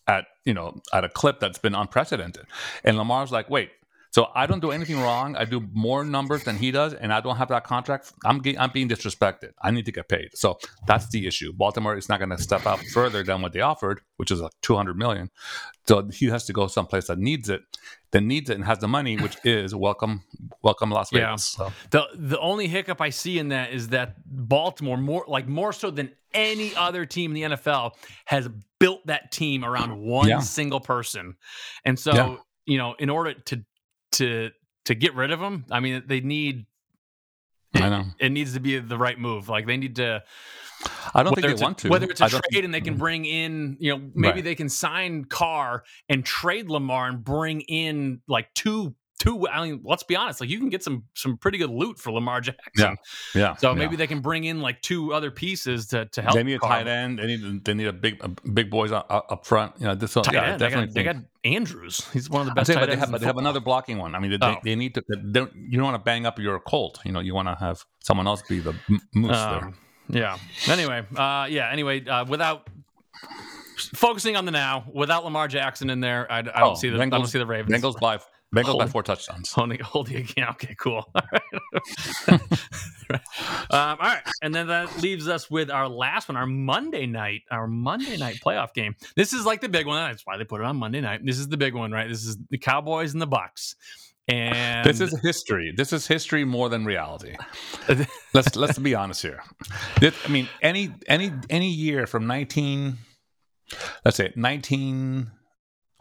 [0.07, 2.45] at you know at a clip that's been unprecedented.
[2.83, 3.71] And Lamar's like, wait,
[4.11, 5.37] so I don't do anything wrong.
[5.37, 8.11] I do more numbers than he does, and I don't have that contract.
[8.25, 9.51] I'm I'm being disrespected.
[9.61, 10.31] I need to get paid.
[10.33, 11.53] So that's the issue.
[11.53, 14.51] Baltimore is not going to step out further than what they offered, which is like
[14.63, 15.29] 200 million.
[15.87, 17.61] So he has to go someplace that needs it,
[18.11, 20.23] that needs it, and has the money, which is welcome,
[20.61, 21.55] welcome Las Vegas.
[21.57, 21.67] Yeah.
[21.67, 21.73] So.
[21.91, 25.89] The the only hiccup I see in that is that Baltimore, more like more so
[25.89, 27.91] than any other team in the NFL,
[28.25, 30.39] has built that team around one yeah.
[30.39, 31.37] single person,
[31.85, 32.13] and so.
[32.13, 33.65] Yeah you know, in order to
[34.13, 34.51] to
[34.85, 35.65] to get rid of him.
[35.71, 36.65] I mean, they need.
[37.73, 39.49] It, I know it needs to be the right move.
[39.49, 40.23] Like they need to.
[41.13, 41.89] I don't think they want to.
[41.89, 42.99] Whether it's a trade think, and they can mm-hmm.
[42.99, 44.43] bring in, you know, maybe right.
[44.43, 49.47] they can sign Carr and trade Lamar and bring in like two two.
[49.47, 50.41] I mean, let's be honest.
[50.41, 52.71] Like you can get some some pretty good loot for Lamar Jackson.
[52.75, 52.95] Yeah,
[53.35, 53.55] yeah.
[53.55, 53.97] So maybe yeah.
[53.97, 56.35] they can bring in like two other pieces to, to help.
[56.35, 57.19] They need a tight end.
[57.19, 59.73] They need they need a big a big boys up, up front.
[59.79, 60.59] You know, this tight yeah, end.
[60.59, 60.93] definitely.
[60.93, 62.07] They got, they got, Andrews.
[62.11, 62.67] He's one of the best.
[62.67, 64.15] Saying, but they have, but they have another blocking one.
[64.15, 64.55] I mean, they, oh.
[64.63, 65.03] they need to.
[65.07, 66.99] They don't, you don't want to bang up your Colt.
[67.05, 68.73] You know, you want to have someone else be the
[69.13, 69.75] moose um,
[70.09, 70.19] there.
[70.21, 70.71] Yeah.
[70.71, 71.69] Anyway, uh, yeah.
[71.71, 72.67] Anyway, uh, without
[73.95, 76.97] focusing on the now, without Lamar Jackson in there, I, I don't oh, see the
[76.97, 77.81] Bengals, I don't see the Ravens.
[77.81, 78.19] Bengals by
[78.53, 79.51] Bengals by four touchdowns.
[79.53, 80.47] Holding, holding again.
[80.51, 81.09] Okay, cool.
[81.15, 81.41] All right.
[83.09, 83.19] um,
[83.69, 87.67] all right, and then that leaves us with our last one, our Monday night, our
[87.67, 88.95] Monday night playoff game.
[89.15, 89.97] This is like the big one.
[90.09, 91.21] That's why they put it on Monday night.
[91.23, 92.09] This is the big one, right?
[92.09, 93.75] This is the Cowboys and the Bucks.
[94.27, 95.73] And This is history.
[95.75, 97.35] This is history more than reality.
[98.33, 99.43] let's let's be honest here.
[99.99, 102.97] This, I mean, any any any year from nineteen,
[104.05, 105.31] let's say nineteen.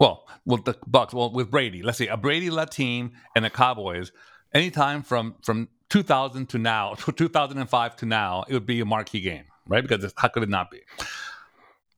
[0.01, 4.11] Well, with the Bucks, well with Brady, let's say a Brady-led team and the Cowboys.
[4.51, 9.43] Anytime from from 2000 to now, 2005 to now, it would be a marquee game,
[9.67, 9.87] right?
[9.87, 10.79] Because how could it not be?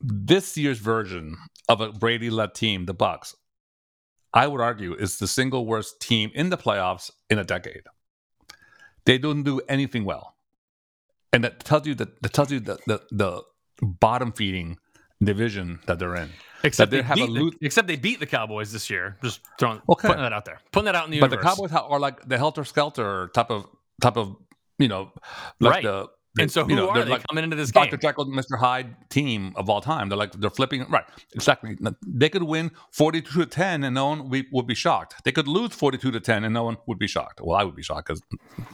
[0.02, 1.38] This year's version
[1.70, 3.38] of a Brady-led team, the Bucks,
[4.34, 7.84] I would argue is the single worst team in the playoffs in a decade.
[9.06, 10.36] They don't do anything well,
[11.32, 13.44] and that tells you that that tells you the the, the
[13.82, 14.78] bottom feeding
[15.26, 16.30] division that they're in.
[16.64, 19.18] except they they, have a beat the, except they beat the Cowboys this year.
[19.24, 20.08] Just throwing Okay.
[20.08, 21.38] putting that out there, putting that out in the But the.
[21.38, 23.68] Cowboys are like the helter skelter type of
[24.02, 24.36] type of
[24.80, 25.12] you know
[25.60, 25.84] like Right.
[25.84, 26.08] the,
[26.39, 27.84] and so who you know, are they're they like coming into this game?
[27.84, 27.98] Dr.
[27.98, 28.58] Jekyll, and Mr.
[28.58, 30.10] Hyde team of all time.
[30.10, 31.06] They're like they're flipping right.
[31.34, 31.78] Exactly.
[32.06, 35.24] They could win forty-two to ten, and no one would be shocked.
[35.24, 37.39] They could lose forty-two to ten, and no one would be shocked.
[37.41, 38.22] Well, I would be shocked because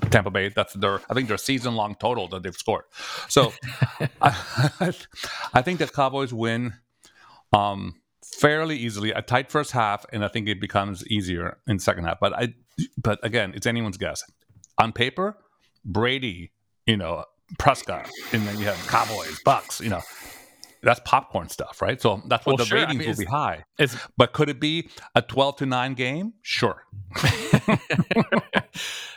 [0.09, 0.49] Tampa Bay.
[0.49, 1.01] That's their.
[1.09, 2.85] I think their season-long total that they've scored.
[3.27, 3.51] So,
[4.21, 4.35] I,
[5.53, 6.75] I think that Cowboys win
[7.51, 9.11] um, fairly easily.
[9.11, 12.19] A tight first half, and I think it becomes easier in the second half.
[12.21, 12.53] But I,
[12.97, 14.23] but again, it's anyone's guess.
[14.77, 15.37] On paper,
[15.83, 16.53] Brady,
[16.85, 17.25] you know,
[17.57, 20.01] Prescott, and then you have Cowboys, Bucks, you know,
[20.81, 22.01] that's popcorn stuff, right?
[22.01, 22.77] So that's what Well, the sure.
[22.77, 23.65] I ratings mean, will be high.
[23.77, 26.33] It's But could it be a twelve to nine game?
[26.41, 26.85] Sure.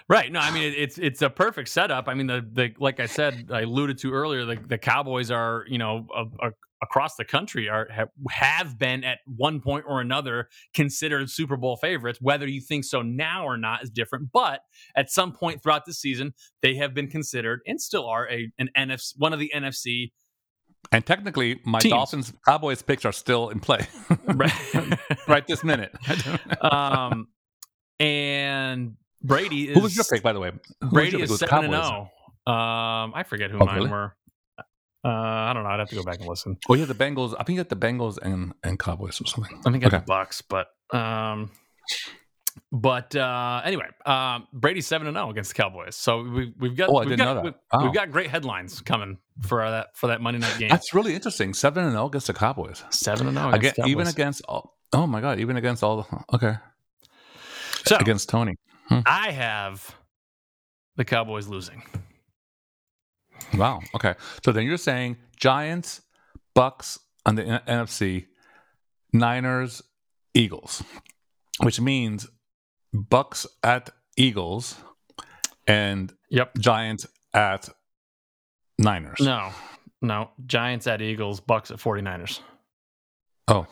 [0.09, 0.33] right.
[0.33, 2.09] No, I mean it, it's it's a perfect setup.
[2.09, 4.45] I mean the the like I said, I alluded to earlier.
[4.45, 7.89] The, the Cowboys are you know a, a, across the country are
[8.29, 12.19] have, been at one point or another considered Super Bowl favorites.
[12.21, 14.31] Whether you think so now or not is different.
[14.33, 14.61] But
[14.97, 18.71] at some point throughout the season, they have been considered and still are a an
[18.77, 20.13] NFC one of the NFC.
[20.91, 21.93] And technically, my Teams.
[21.93, 23.87] Dolphins Cowboys picks are still in play
[24.27, 24.53] Right.
[25.29, 25.95] right this minute.
[26.61, 27.29] um,
[28.01, 30.51] and Brady is Who was your pick, by the way?
[30.81, 32.11] Who Brady is seven and zero.
[32.45, 33.91] Um, I forget who Oh, mine really?
[33.91, 34.17] were.
[35.05, 35.69] Uh, I don't know.
[35.71, 36.57] I'd have to go back and listen.
[36.69, 37.35] Oh, yeah, the Bengals.
[37.35, 39.61] I think you had the Bengals and, and Cowboys or something.
[39.67, 39.97] I think Okay.
[39.99, 41.51] the Bucks, but um,
[42.71, 45.97] but uh, anyway, um, Brady's seven and zero against the Cowboys.
[45.97, 47.45] So we, we've got Oh, I we've didn't got, know that.
[47.45, 47.85] We've, Oh.
[47.85, 50.69] we've got great headlines coming for that for that Monday night game.
[50.69, 51.53] That's really interesting.
[51.55, 52.85] Seven and zero against the Cowboys.
[52.91, 54.43] seven and zero against the even against.
[54.49, 55.41] all- Oh my God!
[55.41, 56.03] Even against all.
[56.03, 56.55] The, okay.
[57.87, 58.55] So Against Tony.
[58.91, 59.97] I have
[60.97, 61.83] the Cowboys losing.
[63.55, 63.81] Wow.
[63.95, 64.15] Okay.
[64.45, 66.01] So then you're saying Giants,
[66.55, 68.27] Bucks on the N- NFC,
[69.13, 69.83] Niners,
[70.35, 70.83] Eagles,
[71.61, 72.27] which means
[72.93, 74.77] Bucks at Eagles
[75.67, 76.59] and Yep.
[76.59, 77.69] Giants at
[78.79, 79.19] Niners.
[79.21, 79.51] No,
[80.01, 80.31] no.
[80.47, 82.41] Giants at Eagles, Bucks at 49ers.
[83.49, 83.67] Oh,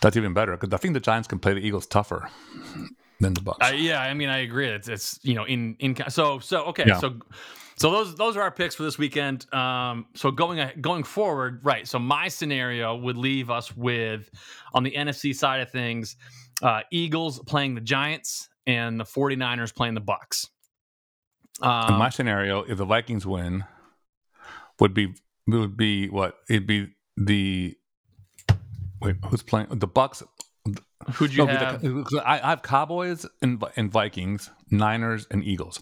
[0.00, 2.28] that's even better because I think the Giants can play the Eagles tougher
[3.20, 3.58] than the Bucks.
[3.66, 4.68] Uh, yeah, I mean, I agree.
[4.68, 6.98] It's, it's you know in in so so okay Yeah.
[6.98, 7.14] so
[7.78, 9.52] so those those are our picks for this weekend.
[9.54, 11.86] Um, so going going forward, right?
[11.86, 14.30] So my scenario would leave us with
[14.74, 16.16] on the NFC side of things,
[16.62, 20.48] uh, Eagles playing the Giants and the 49ers playing the Bucks.
[21.62, 23.64] Um, my scenario, if the Vikings win,
[24.80, 25.14] would be
[25.46, 26.36] would be what?
[26.48, 27.76] It'd be the
[29.00, 29.16] wait.
[29.28, 30.22] Who's playing the Bucks?
[31.14, 31.80] who'd you No, have?
[31.82, 35.80] be the- I, I have Cowboys and, and Vikings, Niners and Eagles.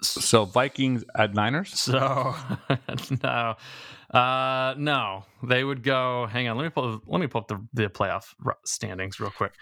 [0.00, 1.78] So Vikings at Niners.
[1.78, 2.34] So
[3.22, 3.54] no,
[4.12, 6.26] uh, no, they would go.
[6.26, 7.00] Hang on, let me pull.
[7.06, 8.34] Let me pull up the the playoff
[8.64, 9.52] standings real quick.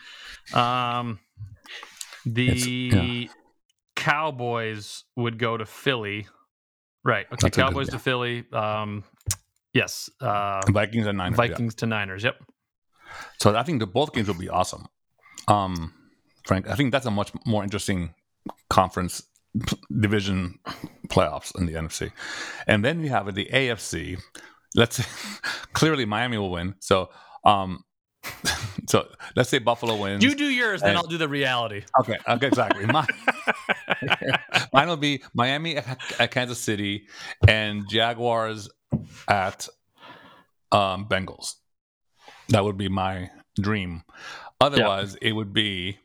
[0.54, 1.18] Um,
[2.26, 3.34] the It's-
[3.94, 6.26] Cowboys would go to Philly.
[7.04, 7.26] Right.
[7.26, 7.28] Okay.
[7.30, 8.44] That's a good- Cowboys to Philly.
[8.52, 9.04] Um,
[9.72, 10.10] yes.
[10.20, 11.38] Uh, Vikings and Niners.
[11.38, 11.46] yeah.
[11.48, 12.22] Vikings to Niners.
[12.24, 12.36] Yep.
[13.40, 14.86] So I think the both games will be awesome.
[15.48, 15.94] Um,
[16.46, 18.12] Frank, I think that's a much more interesting
[18.68, 19.22] conference
[20.00, 20.58] division
[21.08, 22.12] playoffs in the NFC.
[22.66, 24.20] And then you have the AFC.
[24.74, 25.04] Let's
[25.72, 26.74] clearly Miami will win.
[26.80, 27.10] So
[27.44, 27.84] um
[28.88, 30.22] so let's say Buffalo wins.
[30.22, 31.84] You do yours, then I'll do the reality.
[32.00, 32.86] Okay, okay, exactly.
[32.86, 33.06] Mine,
[34.72, 37.06] mine will be Miami at, at Kansas City
[37.46, 38.68] and Jaguars
[39.28, 39.68] at
[40.72, 41.54] um, Bengals.
[42.48, 44.02] That would be my dream.
[44.60, 45.98] Otherwise, it would be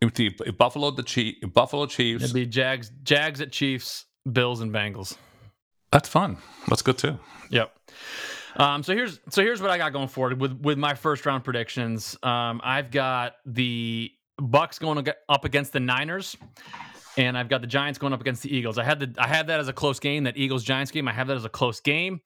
[0.00, 2.24] if, Buffalo the Chief, Buffalo Chiefs.
[2.24, 5.16] It'd be Jags, Jags at Chiefs, Bills and Bengals.
[5.92, 6.38] that's fun.
[6.68, 7.18] That's good too.
[7.50, 7.72] Yep.
[8.56, 11.44] Um, so here's so here's what I got going forward with with my first round
[11.44, 12.16] predictions.
[12.22, 16.36] Um, I've got the Bucks going up against the Niners,
[17.16, 18.78] and I've got the Giants going up against the Eagles.
[18.78, 21.06] I had the I had that as a close game, that Eagles Giants game.
[21.06, 22.20] I have that as a close game.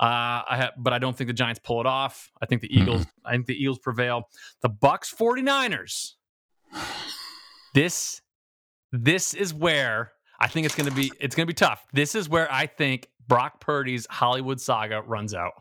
[0.00, 2.30] Uh, I have, but I don't think the Giants pull it off.
[2.42, 3.02] I think the Eagles.
[3.02, 3.26] Mm-hmm.
[3.26, 4.28] I think the Eagles prevail.
[4.62, 6.12] The Bucks 49ers.
[7.74, 8.20] This,
[8.92, 11.10] this is where I think it's going to be.
[11.20, 11.84] It's going to be tough.
[11.92, 15.52] This is where I think Brock Purdy's Hollywood saga runs out.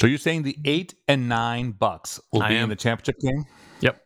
[0.00, 3.44] So you're saying the eight and nine Bucks will be in the championship game?
[3.80, 4.00] Yep.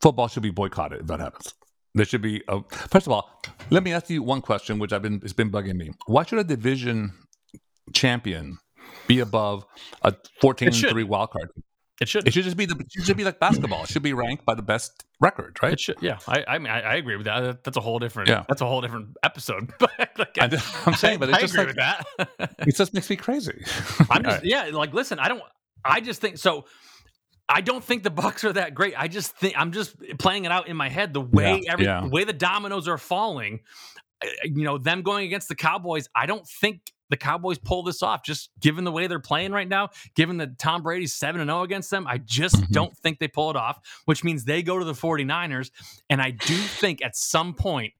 [0.00, 1.54] Football should be boycotted if that happens.
[1.94, 2.62] There should be a.
[2.88, 5.76] First of all, let me ask you one question, which I've been it's been bugging
[5.76, 5.90] me.
[6.06, 7.12] Why should a division
[7.92, 8.58] champion
[9.06, 9.64] be above
[10.02, 11.50] a 14-3 wild card?
[12.02, 12.26] It should.
[12.26, 12.74] It should just be the.
[12.74, 13.84] It should be like basketball.
[13.84, 15.74] It should be ranked by the best record, right?
[15.74, 15.98] It should.
[16.00, 16.44] Yeah, I.
[16.48, 17.62] I mean, I, I agree with that.
[17.62, 18.28] That's a whole different.
[18.28, 18.44] Yeah.
[18.48, 19.72] That's a whole different episode.
[20.18, 20.50] like, I,
[20.86, 22.54] am saying, but it's I just agree like, with that.
[22.66, 23.64] it just makes me crazy.
[24.10, 24.44] I'm just.
[24.44, 25.20] Yeah, like listen.
[25.20, 25.42] I don't.
[25.84, 26.66] I just think so.
[27.48, 28.94] I don't think the Bucks are that great.
[29.00, 31.14] I just think I'm just playing it out in my head.
[31.14, 32.00] The way yeah, every yeah.
[32.00, 33.60] the way the dominoes are falling,
[34.24, 36.08] eh, you know, them going against the Cowboys.
[36.16, 36.80] I don't think
[37.12, 38.24] the Cowboys pull this off.
[38.24, 41.60] Just given the way they're playing right now, given that Tom Brady's seven and zero
[41.60, 42.72] oh against them, I just mm-hmm.
[42.72, 43.78] don't think they pull it off.
[44.06, 45.70] Which means they go to the 49ers,
[46.08, 47.92] and I do think at some point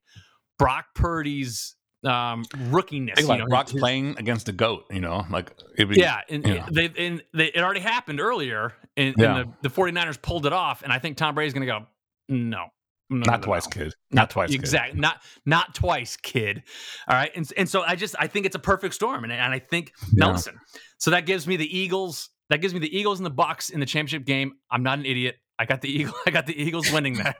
[0.57, 3.15] Brock Purdy's um, rookiness.
[3.15, 5.95] Think like you know, Brock's his, playing against the goat, you know, like it was,
[5.95, 6.65] yeah, and, you know.
[6.71, 9.37] they, and they, it already happened earlier, and, yeah.
[9.37, 11.85] and the, the 49ers pulled it off, and I think Tom Brady's going to go,
[12.29, 12.65] no,
[13.09, 13.71] no, not no, twice, no.
[13.71, 13.95] kid.
[14.11, 14.99] Not, not twice, exactly.
[14.99, 16.63] Not not twice, kid.
[17.07, 19.53] All right, and and so I just I think it's a perfect storm, and and
[19.53, 20.25] I think yeah.
[20.25, 20.59] Nelson.
[20.97, 22.29] So that gives me the Eagles.
[22.49, 24.53] That gives me the Eagles and the Bucks in the championship game.
[24.69, 25.37] I'm not an idiot.
[25.59, 26.13] I got the Eagle.
[26.25, 27.37] I got the Eagles winning that.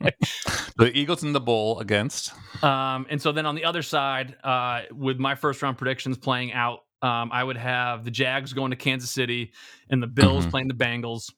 [0.76, 2.32] the Eagles in the bowl against.
[2.62, 6.52] Um, and so then on the other side, uh, with my first round predictions playing
[6.52, 9.52] out, um, I would have the Jags going to Kansas City
[9.90, 10.50] and the Bills mm-hmm.
[10.50, 11.32] playing the Bengals.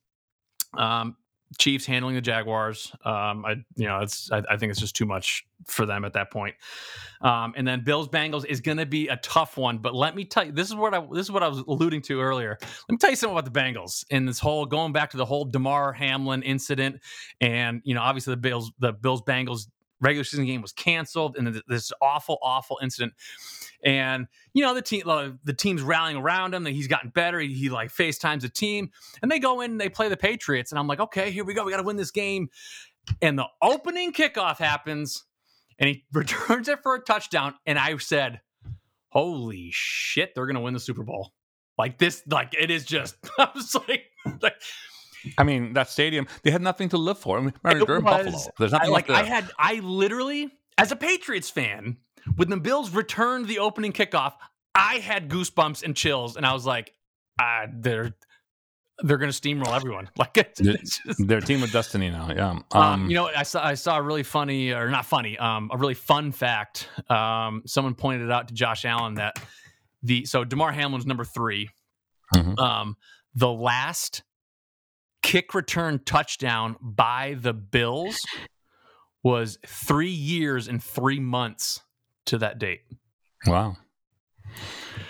[0.76, 1.16] Um,
[1.56, 2.92] Chiefs handling the Jaguars.
[3.04, 6.12] Um, I you know it's I, I, think it's just too much for them at
[6.12, 6.54] that point.
[7.22, 9.78] Um, and then Bills Bengals is going to be a tough one.
[9.78, 12.02] But let me tell you, this is what I this is what I was alluding
[12.02, 12.58] to earlier.
[12.60, 15.24] Let me tell you something about the Bengals and this whole going back to the
[15.24, 17.00] whole Damar Hamlin incident,
[17.40, 19.68] and you know obviously the Bills the Bills Bengals
[20.00, 23.14] regular season game was canceled, and this awful awful incident.
[23.84, 25.02] And you know the team
[25.44, 28.90] the team's rallying around him that he's gotten better he, he, like facetimes the team
[29.22, 31.54] and they go in and they play the patriots and i'm like okay here we
[31.54, 32.48] go we got to win this game.
[33.22, 35.24] And the opening kickoff happens
[35.78, 38.40] and he returns it for a touchdown and i said
[39.10, 41.32] holy shit they're gonna win the super bowl.
[41.76, 44.06] Like this like it is just i was like
[44.42, 44.56] like
[45.36, 47.38] I mean, that stadium, they had nothing to live for.
[47.38, 48.38] I mean, they're in Buffalo.
[48.58, 51.98] There's nothing I, like, I had, I literally, as a Patriots fan,
[52.36, 54.34] when the Bills returned the opening kickoff,
[54.74, 56.92] I had goosebumps and chills, and I was like,
[57.40, 58.14] ah, they're
[59.02, 60.08] they're going to steamroll everyone.
[60.18, 62.30] Like it's, it's just, they're team of destiny now.
[62.34, 62.50] Yeah.
[62.50, 65.70] Um, um, you know, I saw I saw a really funny or not funny, um,
[65.72, 66.88] a really fun fact.
[67.08, 69.36] Um, someone pointed it out to Josh Allen that
[70.02, 71.70] the so Damar Hamlin's number 3
[72.34, 72.58] mm-hmm.
[72.58, 72.96] Um,
[73.34, 74.24] the last
[75.22, 78.24] kick return touchdown by the Bills
[79.22, 81.82] was three years and three months
[82.26, 82.80] to that date.
[83.46, 83.76] Wow.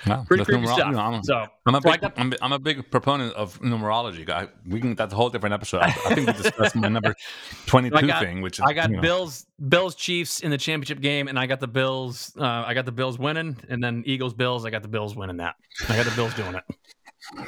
[0.06, 0.24] Wow.
[0.26, 0.86] Pretty creepy numer- stuff.
[0.86, 4.28] You know, I'm, so, I'm a big, I'm, I'm, a big proponent of numerology.
[4.28, 5.80] I, we can that's a whole different episode.
[5.82, 7.14] I, I think we discussed my number
[7.66, 9.02] 22 got, thing, which is, I got you know.
[9.02, 12.32] Bills Bills Chiefs in the championship game, and I got the Bills.
[12.38, 14.64] Uh, I got the Bills winning, and then Eagles Bills.
[14.64, 15.56] I got the Bills winning that.
[15.88, 16.64] I got the Bills doing it.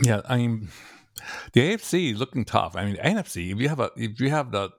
[0.02, 0.68] Yeah, I mean,
[1.52, 2.76] the AFC is looking tough.
[2.76, 3.52] I mean, NFC.
[3.52, 4.70] If you have a, if you have the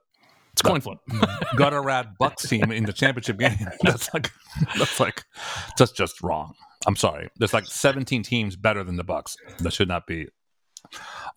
[0.54, 0.98] it's coin flip.
[1.56, 3.58] gutter rat Bucks team in the championship game.
[3.84, 4.32] That's like
[4.78, 5.24] that's like
[5.78, 6.54] that's just wrong.
[6.86, 7.30] I'm sorry.
[7.38, 9.38] There's like 17 teams better than the Bucks.
[9.60, 10.28] That should not be.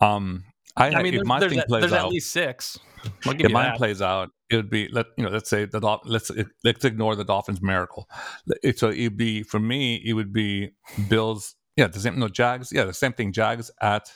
[0.00, 0.44] Um,
[0.76, 2.78] I, I mean, if my thing plays there's out, at least six.
[3.04, 3.76] If mine that.
[3.76, 5.30] plays out, it would be let you know.
[5.30, 6.30] Let's say the let's
[6.64, 8.08] let's ignore the Dolphins' miracle.
[8.74, 10.02] So it'd be for me.
[10.04, 10.70] It would be
[11.08, 11.54] Bills.
[11.76, 12.18] Yeah, the same.
[12.18, 12.72] No Jags.
[12.72, 13.32] Yeah, the same thing.
[13.32, 14.10] Jags at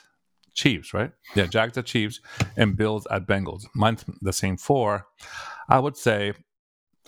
[0.53, 1.11] Chiefs, right?
[1.35, 2.21] Yeah, Jags at Chiefs
[2.57, 3.65] and Bills at Bengals.
[3.73, 5.07] Mine's the same four.
[5.67, 6.33] I would say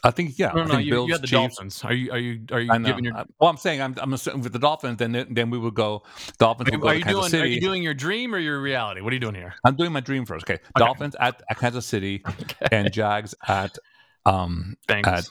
[0.03, 0.51] I think yeah.
[0.53, 1.55] No, no, you, Bills, you had the Chiefs.
[1.55, 1.83] Dolphins.
[1.83, 3.13] Are you are you are you giving your?
[3.39, 6.03] Well, I'm saying I'm, I'm assuming with the Dolphins, then then we would go
[6.39, 6.69] Dolphins.
[6.69, 7.43] Are, go are you Kansas doing City.
[7.43, 9.01] are you doing your dream or your reality?
[9.01, 9.53] What are you doing here?
[9.63, 10.45] I'm doing my dream first.
[10.45, 10.61] Okay, okay.
[10.75, 12.67] Dolphins at, at, Kansas City okay.
[12.71, 13.77] and Jags at
[14.25, 15.05] um Bengals.
[15.05, 15.25] at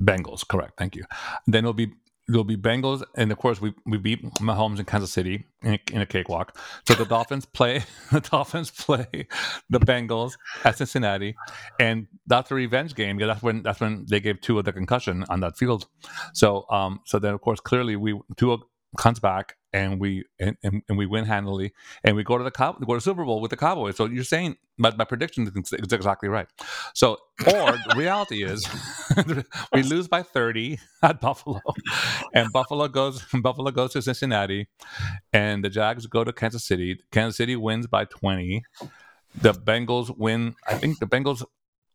[0.00, 0.46] Bengals.
[0.46, 0.74] Correct.
[0.78, 1.04] Thank you.
[1.48, 1.90] Then it'll be
[2.28, 6.00] it'll be Bengals, and of course we we beat Mahomes in Kansas City in, in
[6.00, 6.56] a cakewalk.
[6.86, 9.26] So the Dolphins play the Dolphins play
[9.70, 11.36] the Bengals at Cincinnati,
[11.80, 13.18] and that's a revenge game.
[13.18, 15.86] Yeah, that's when that's when they gave Tua the concussion on that field.
[16.34, 18.58] So um so then of course clearly we Tua
[18.96, 21.72] comes back and we and, and, and, we win handily
[22.02, 23.96] and we go to the Cow- go to Super Bowl with the Cowboys.
[23.96, 26.48] So you're saying my, my prediction is exactly right.
[26.94, 28.66] So or the reality is
[29.72, 31.60] we lose by 30 at Buffalo
[32.34, 34.68] and Buffalo goes Buffalo goes to Cincinnati
[35.32, 37.00] and the Jags go to Kansas City.
[37.12, 38.62] Kansas City wins by 20.
[39.42, 40.56] The Bengals win.
[40.66, 41.44] I think the Bengals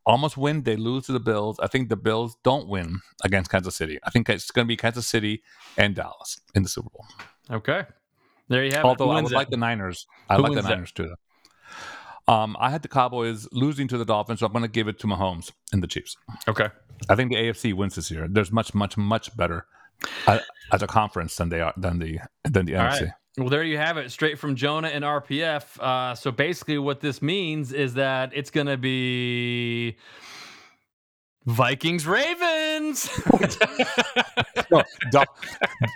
[0.06, 0.64] almost win.
[0.64, 1.60] They lose to the Bills.
[1.60, 4.00] I think the Bills don't win against Kansas City.
[4.04, 5.44] I think it's going to be Kansas City
[5.78, 7.06] and Dallas in the Super Bowl.
[7.52, 7.86] Okay.
[8.50, 9.16] There you have Although it.
[9.16, 10.06] I would like the Niners.
[10.30, 11.14] I Who like the Niners too.
[12.28, 14.98] Um, I had the Cowboys losing to the Dolphins, so I'm going to give it
[15.00, 16.16] to Mahomes and the Chiefs.
[16.48, 16.70] Okay.
[17.10, 18.28] I think the AFC wins this year.
[18.30, 19.66] There's much, much, much better
[20.28, 20.40] uh,
[20.72, 23.02] as a conference than they are than the than the All NFC.
[23.02, 23.12] right.
[23.38, 25.80] Well, there you have it, straight from Jonah and RPF.
[25.80, 29.98] Uh, so basically, what this means is that it's going to be
[31.46, 33.10] Vikings Ravens.
[34.72, 35.26] no, Dol-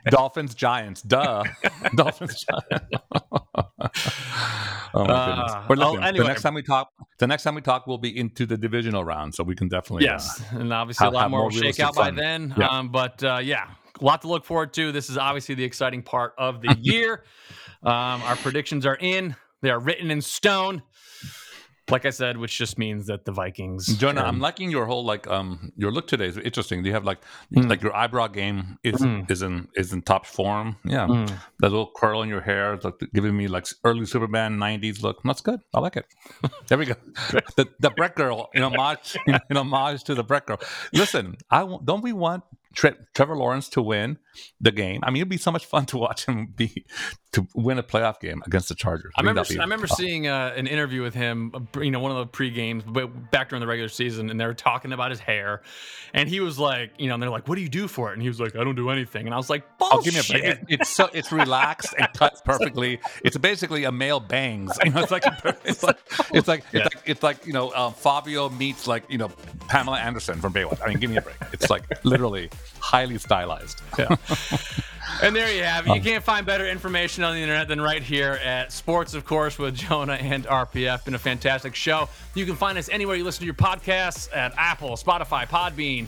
[0.09, 1.03] Dolphins Giants.
[1.03, 1.43] Duh.
[1.95, 2.85] Dolphins Giants.
[4.95, 5.51] oh my goodness.
[5.51, 6.23] Uh, But oh, anyway.
[6.23, 9.05] the next time we talk, the next time we talk, we'll be into the divisional
[9.05, 10.05] round, so we can definitely.
[10.05, 12.53] yes, uh, and obviously have- a lot more will shake out by then.
[12.57, 12.67] Yeah.
[12.67, 13.67] Um, but uh, yeah,
[14.01, 14.91] a lot to look forward to.
[14.91, 17.23] This is obviously the exciting part of the year.
[17.83, 20.83] Um, our predictions are in; they are written in stone.
[21.89, 23.95] Like I said, which just means that the Vikings.
[23.95, 26.83] Jonah, um, I'm liking your whole like um your look today is interesting.
[26.83, 27.19] You have like
[27.55, 27.69] Mm.
[27.69, 29.31] like your eyebrow game is Mm.
[29.31, 30.75] is in is in top form.
[30.83, 31.27] Yeah, Mm.
[31.59, 35.21] that little curl in your hair is like giving me like early Superman '90s look.
[35.23, 35.61] That's good.
[35.73, 36.05] I like it.
[36.67, 36.95] There we go.
[37.55, 39.15] the the Breck girl in homage
[39.49, 40.59] in homage to the Breck girl.
[40.91, 42.43] Listen, I don't we want
[42.73, 44.17] Tre- Trevor Lawrence to win
[44.61, 45.01] the game?
[45.03, 46.85] I mean, it'd be so much fun to watch him be
[47.33, 49.11] to win a playoff game against the Chargers.
[49.17, 49.43] I remember.
[49.49, 51.51] I remember seeing uh, an interview with him.
[51.53, 54.39] uh, You know, one of the pre games, but back during the regular season, and
[54.39, 55.61] they were talking about his hair,
[56.13, 58.13] and he was like, you know, and they're like, "What do you do for it?"
[58.13, 60.19] And he was like, "I don't do anything." And I was like, Oh, give me
[60.19, 60.43] a break.
[60.43, 62.99] It, it's so it's relaxed and cut perfectly.
[63.23, 64.77] It's basically a male bangs.
[64.87, 65.23] You know, it's like
[65.65, 65.97] it's like
[66.33, 66.85] it's like Yeah.
[66.85, 69.29] it's like it's like you know uh, Fabio meets like you know
[69.67, 70.79] Pamela Anderson from Baywatch.
[70.81, 71.35] I mean, give me a break.
[71.51, 72.49] It's like literally
[72.79, 73.81] highly stylized.
[73.97, 74.15] Yeah.
[75.23, 75.89] And there you have it.
[75.89, 79.25] You um, can't find better information on the internet than right here at Sports, of
[79.25, 81.05] course, with Jonah and RPF.
[81.05, 82.07] Been a fantastic show.
[82.35, 86.05] You can find us anywhere you listen to your podcasts at Apple, Spotify, Podbean.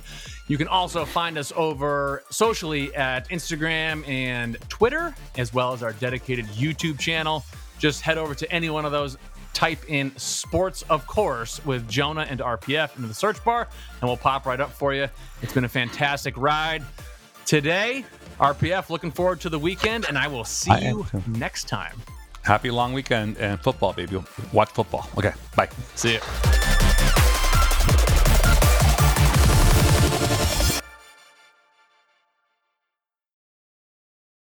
[0.47, 5.93] You can also find us over socially at Instagram and Twitter, as well as our
[5.93, 7.43] dedicated YouTube channel.
[7.79, 9.17] Just head over to any one of those.
[9.53, 13.67] Type in sports, of course, with Jonah and RPF into the search bar,
[13.99, 15.07] and we'll pop right up for you.
[15.41, 16.83] It's been a fantastic ride
[17.45, 18.05] today.
[18.39, 22.01] RPF, looking forward to the weekend, and I will see I you next time.
[22.43, 24.23] Happy long weekend and football, baby.
[24.53, 25.09] Watch football.
[25.17, 25.69] Okay, bye.
[25.95, 26.19] See you.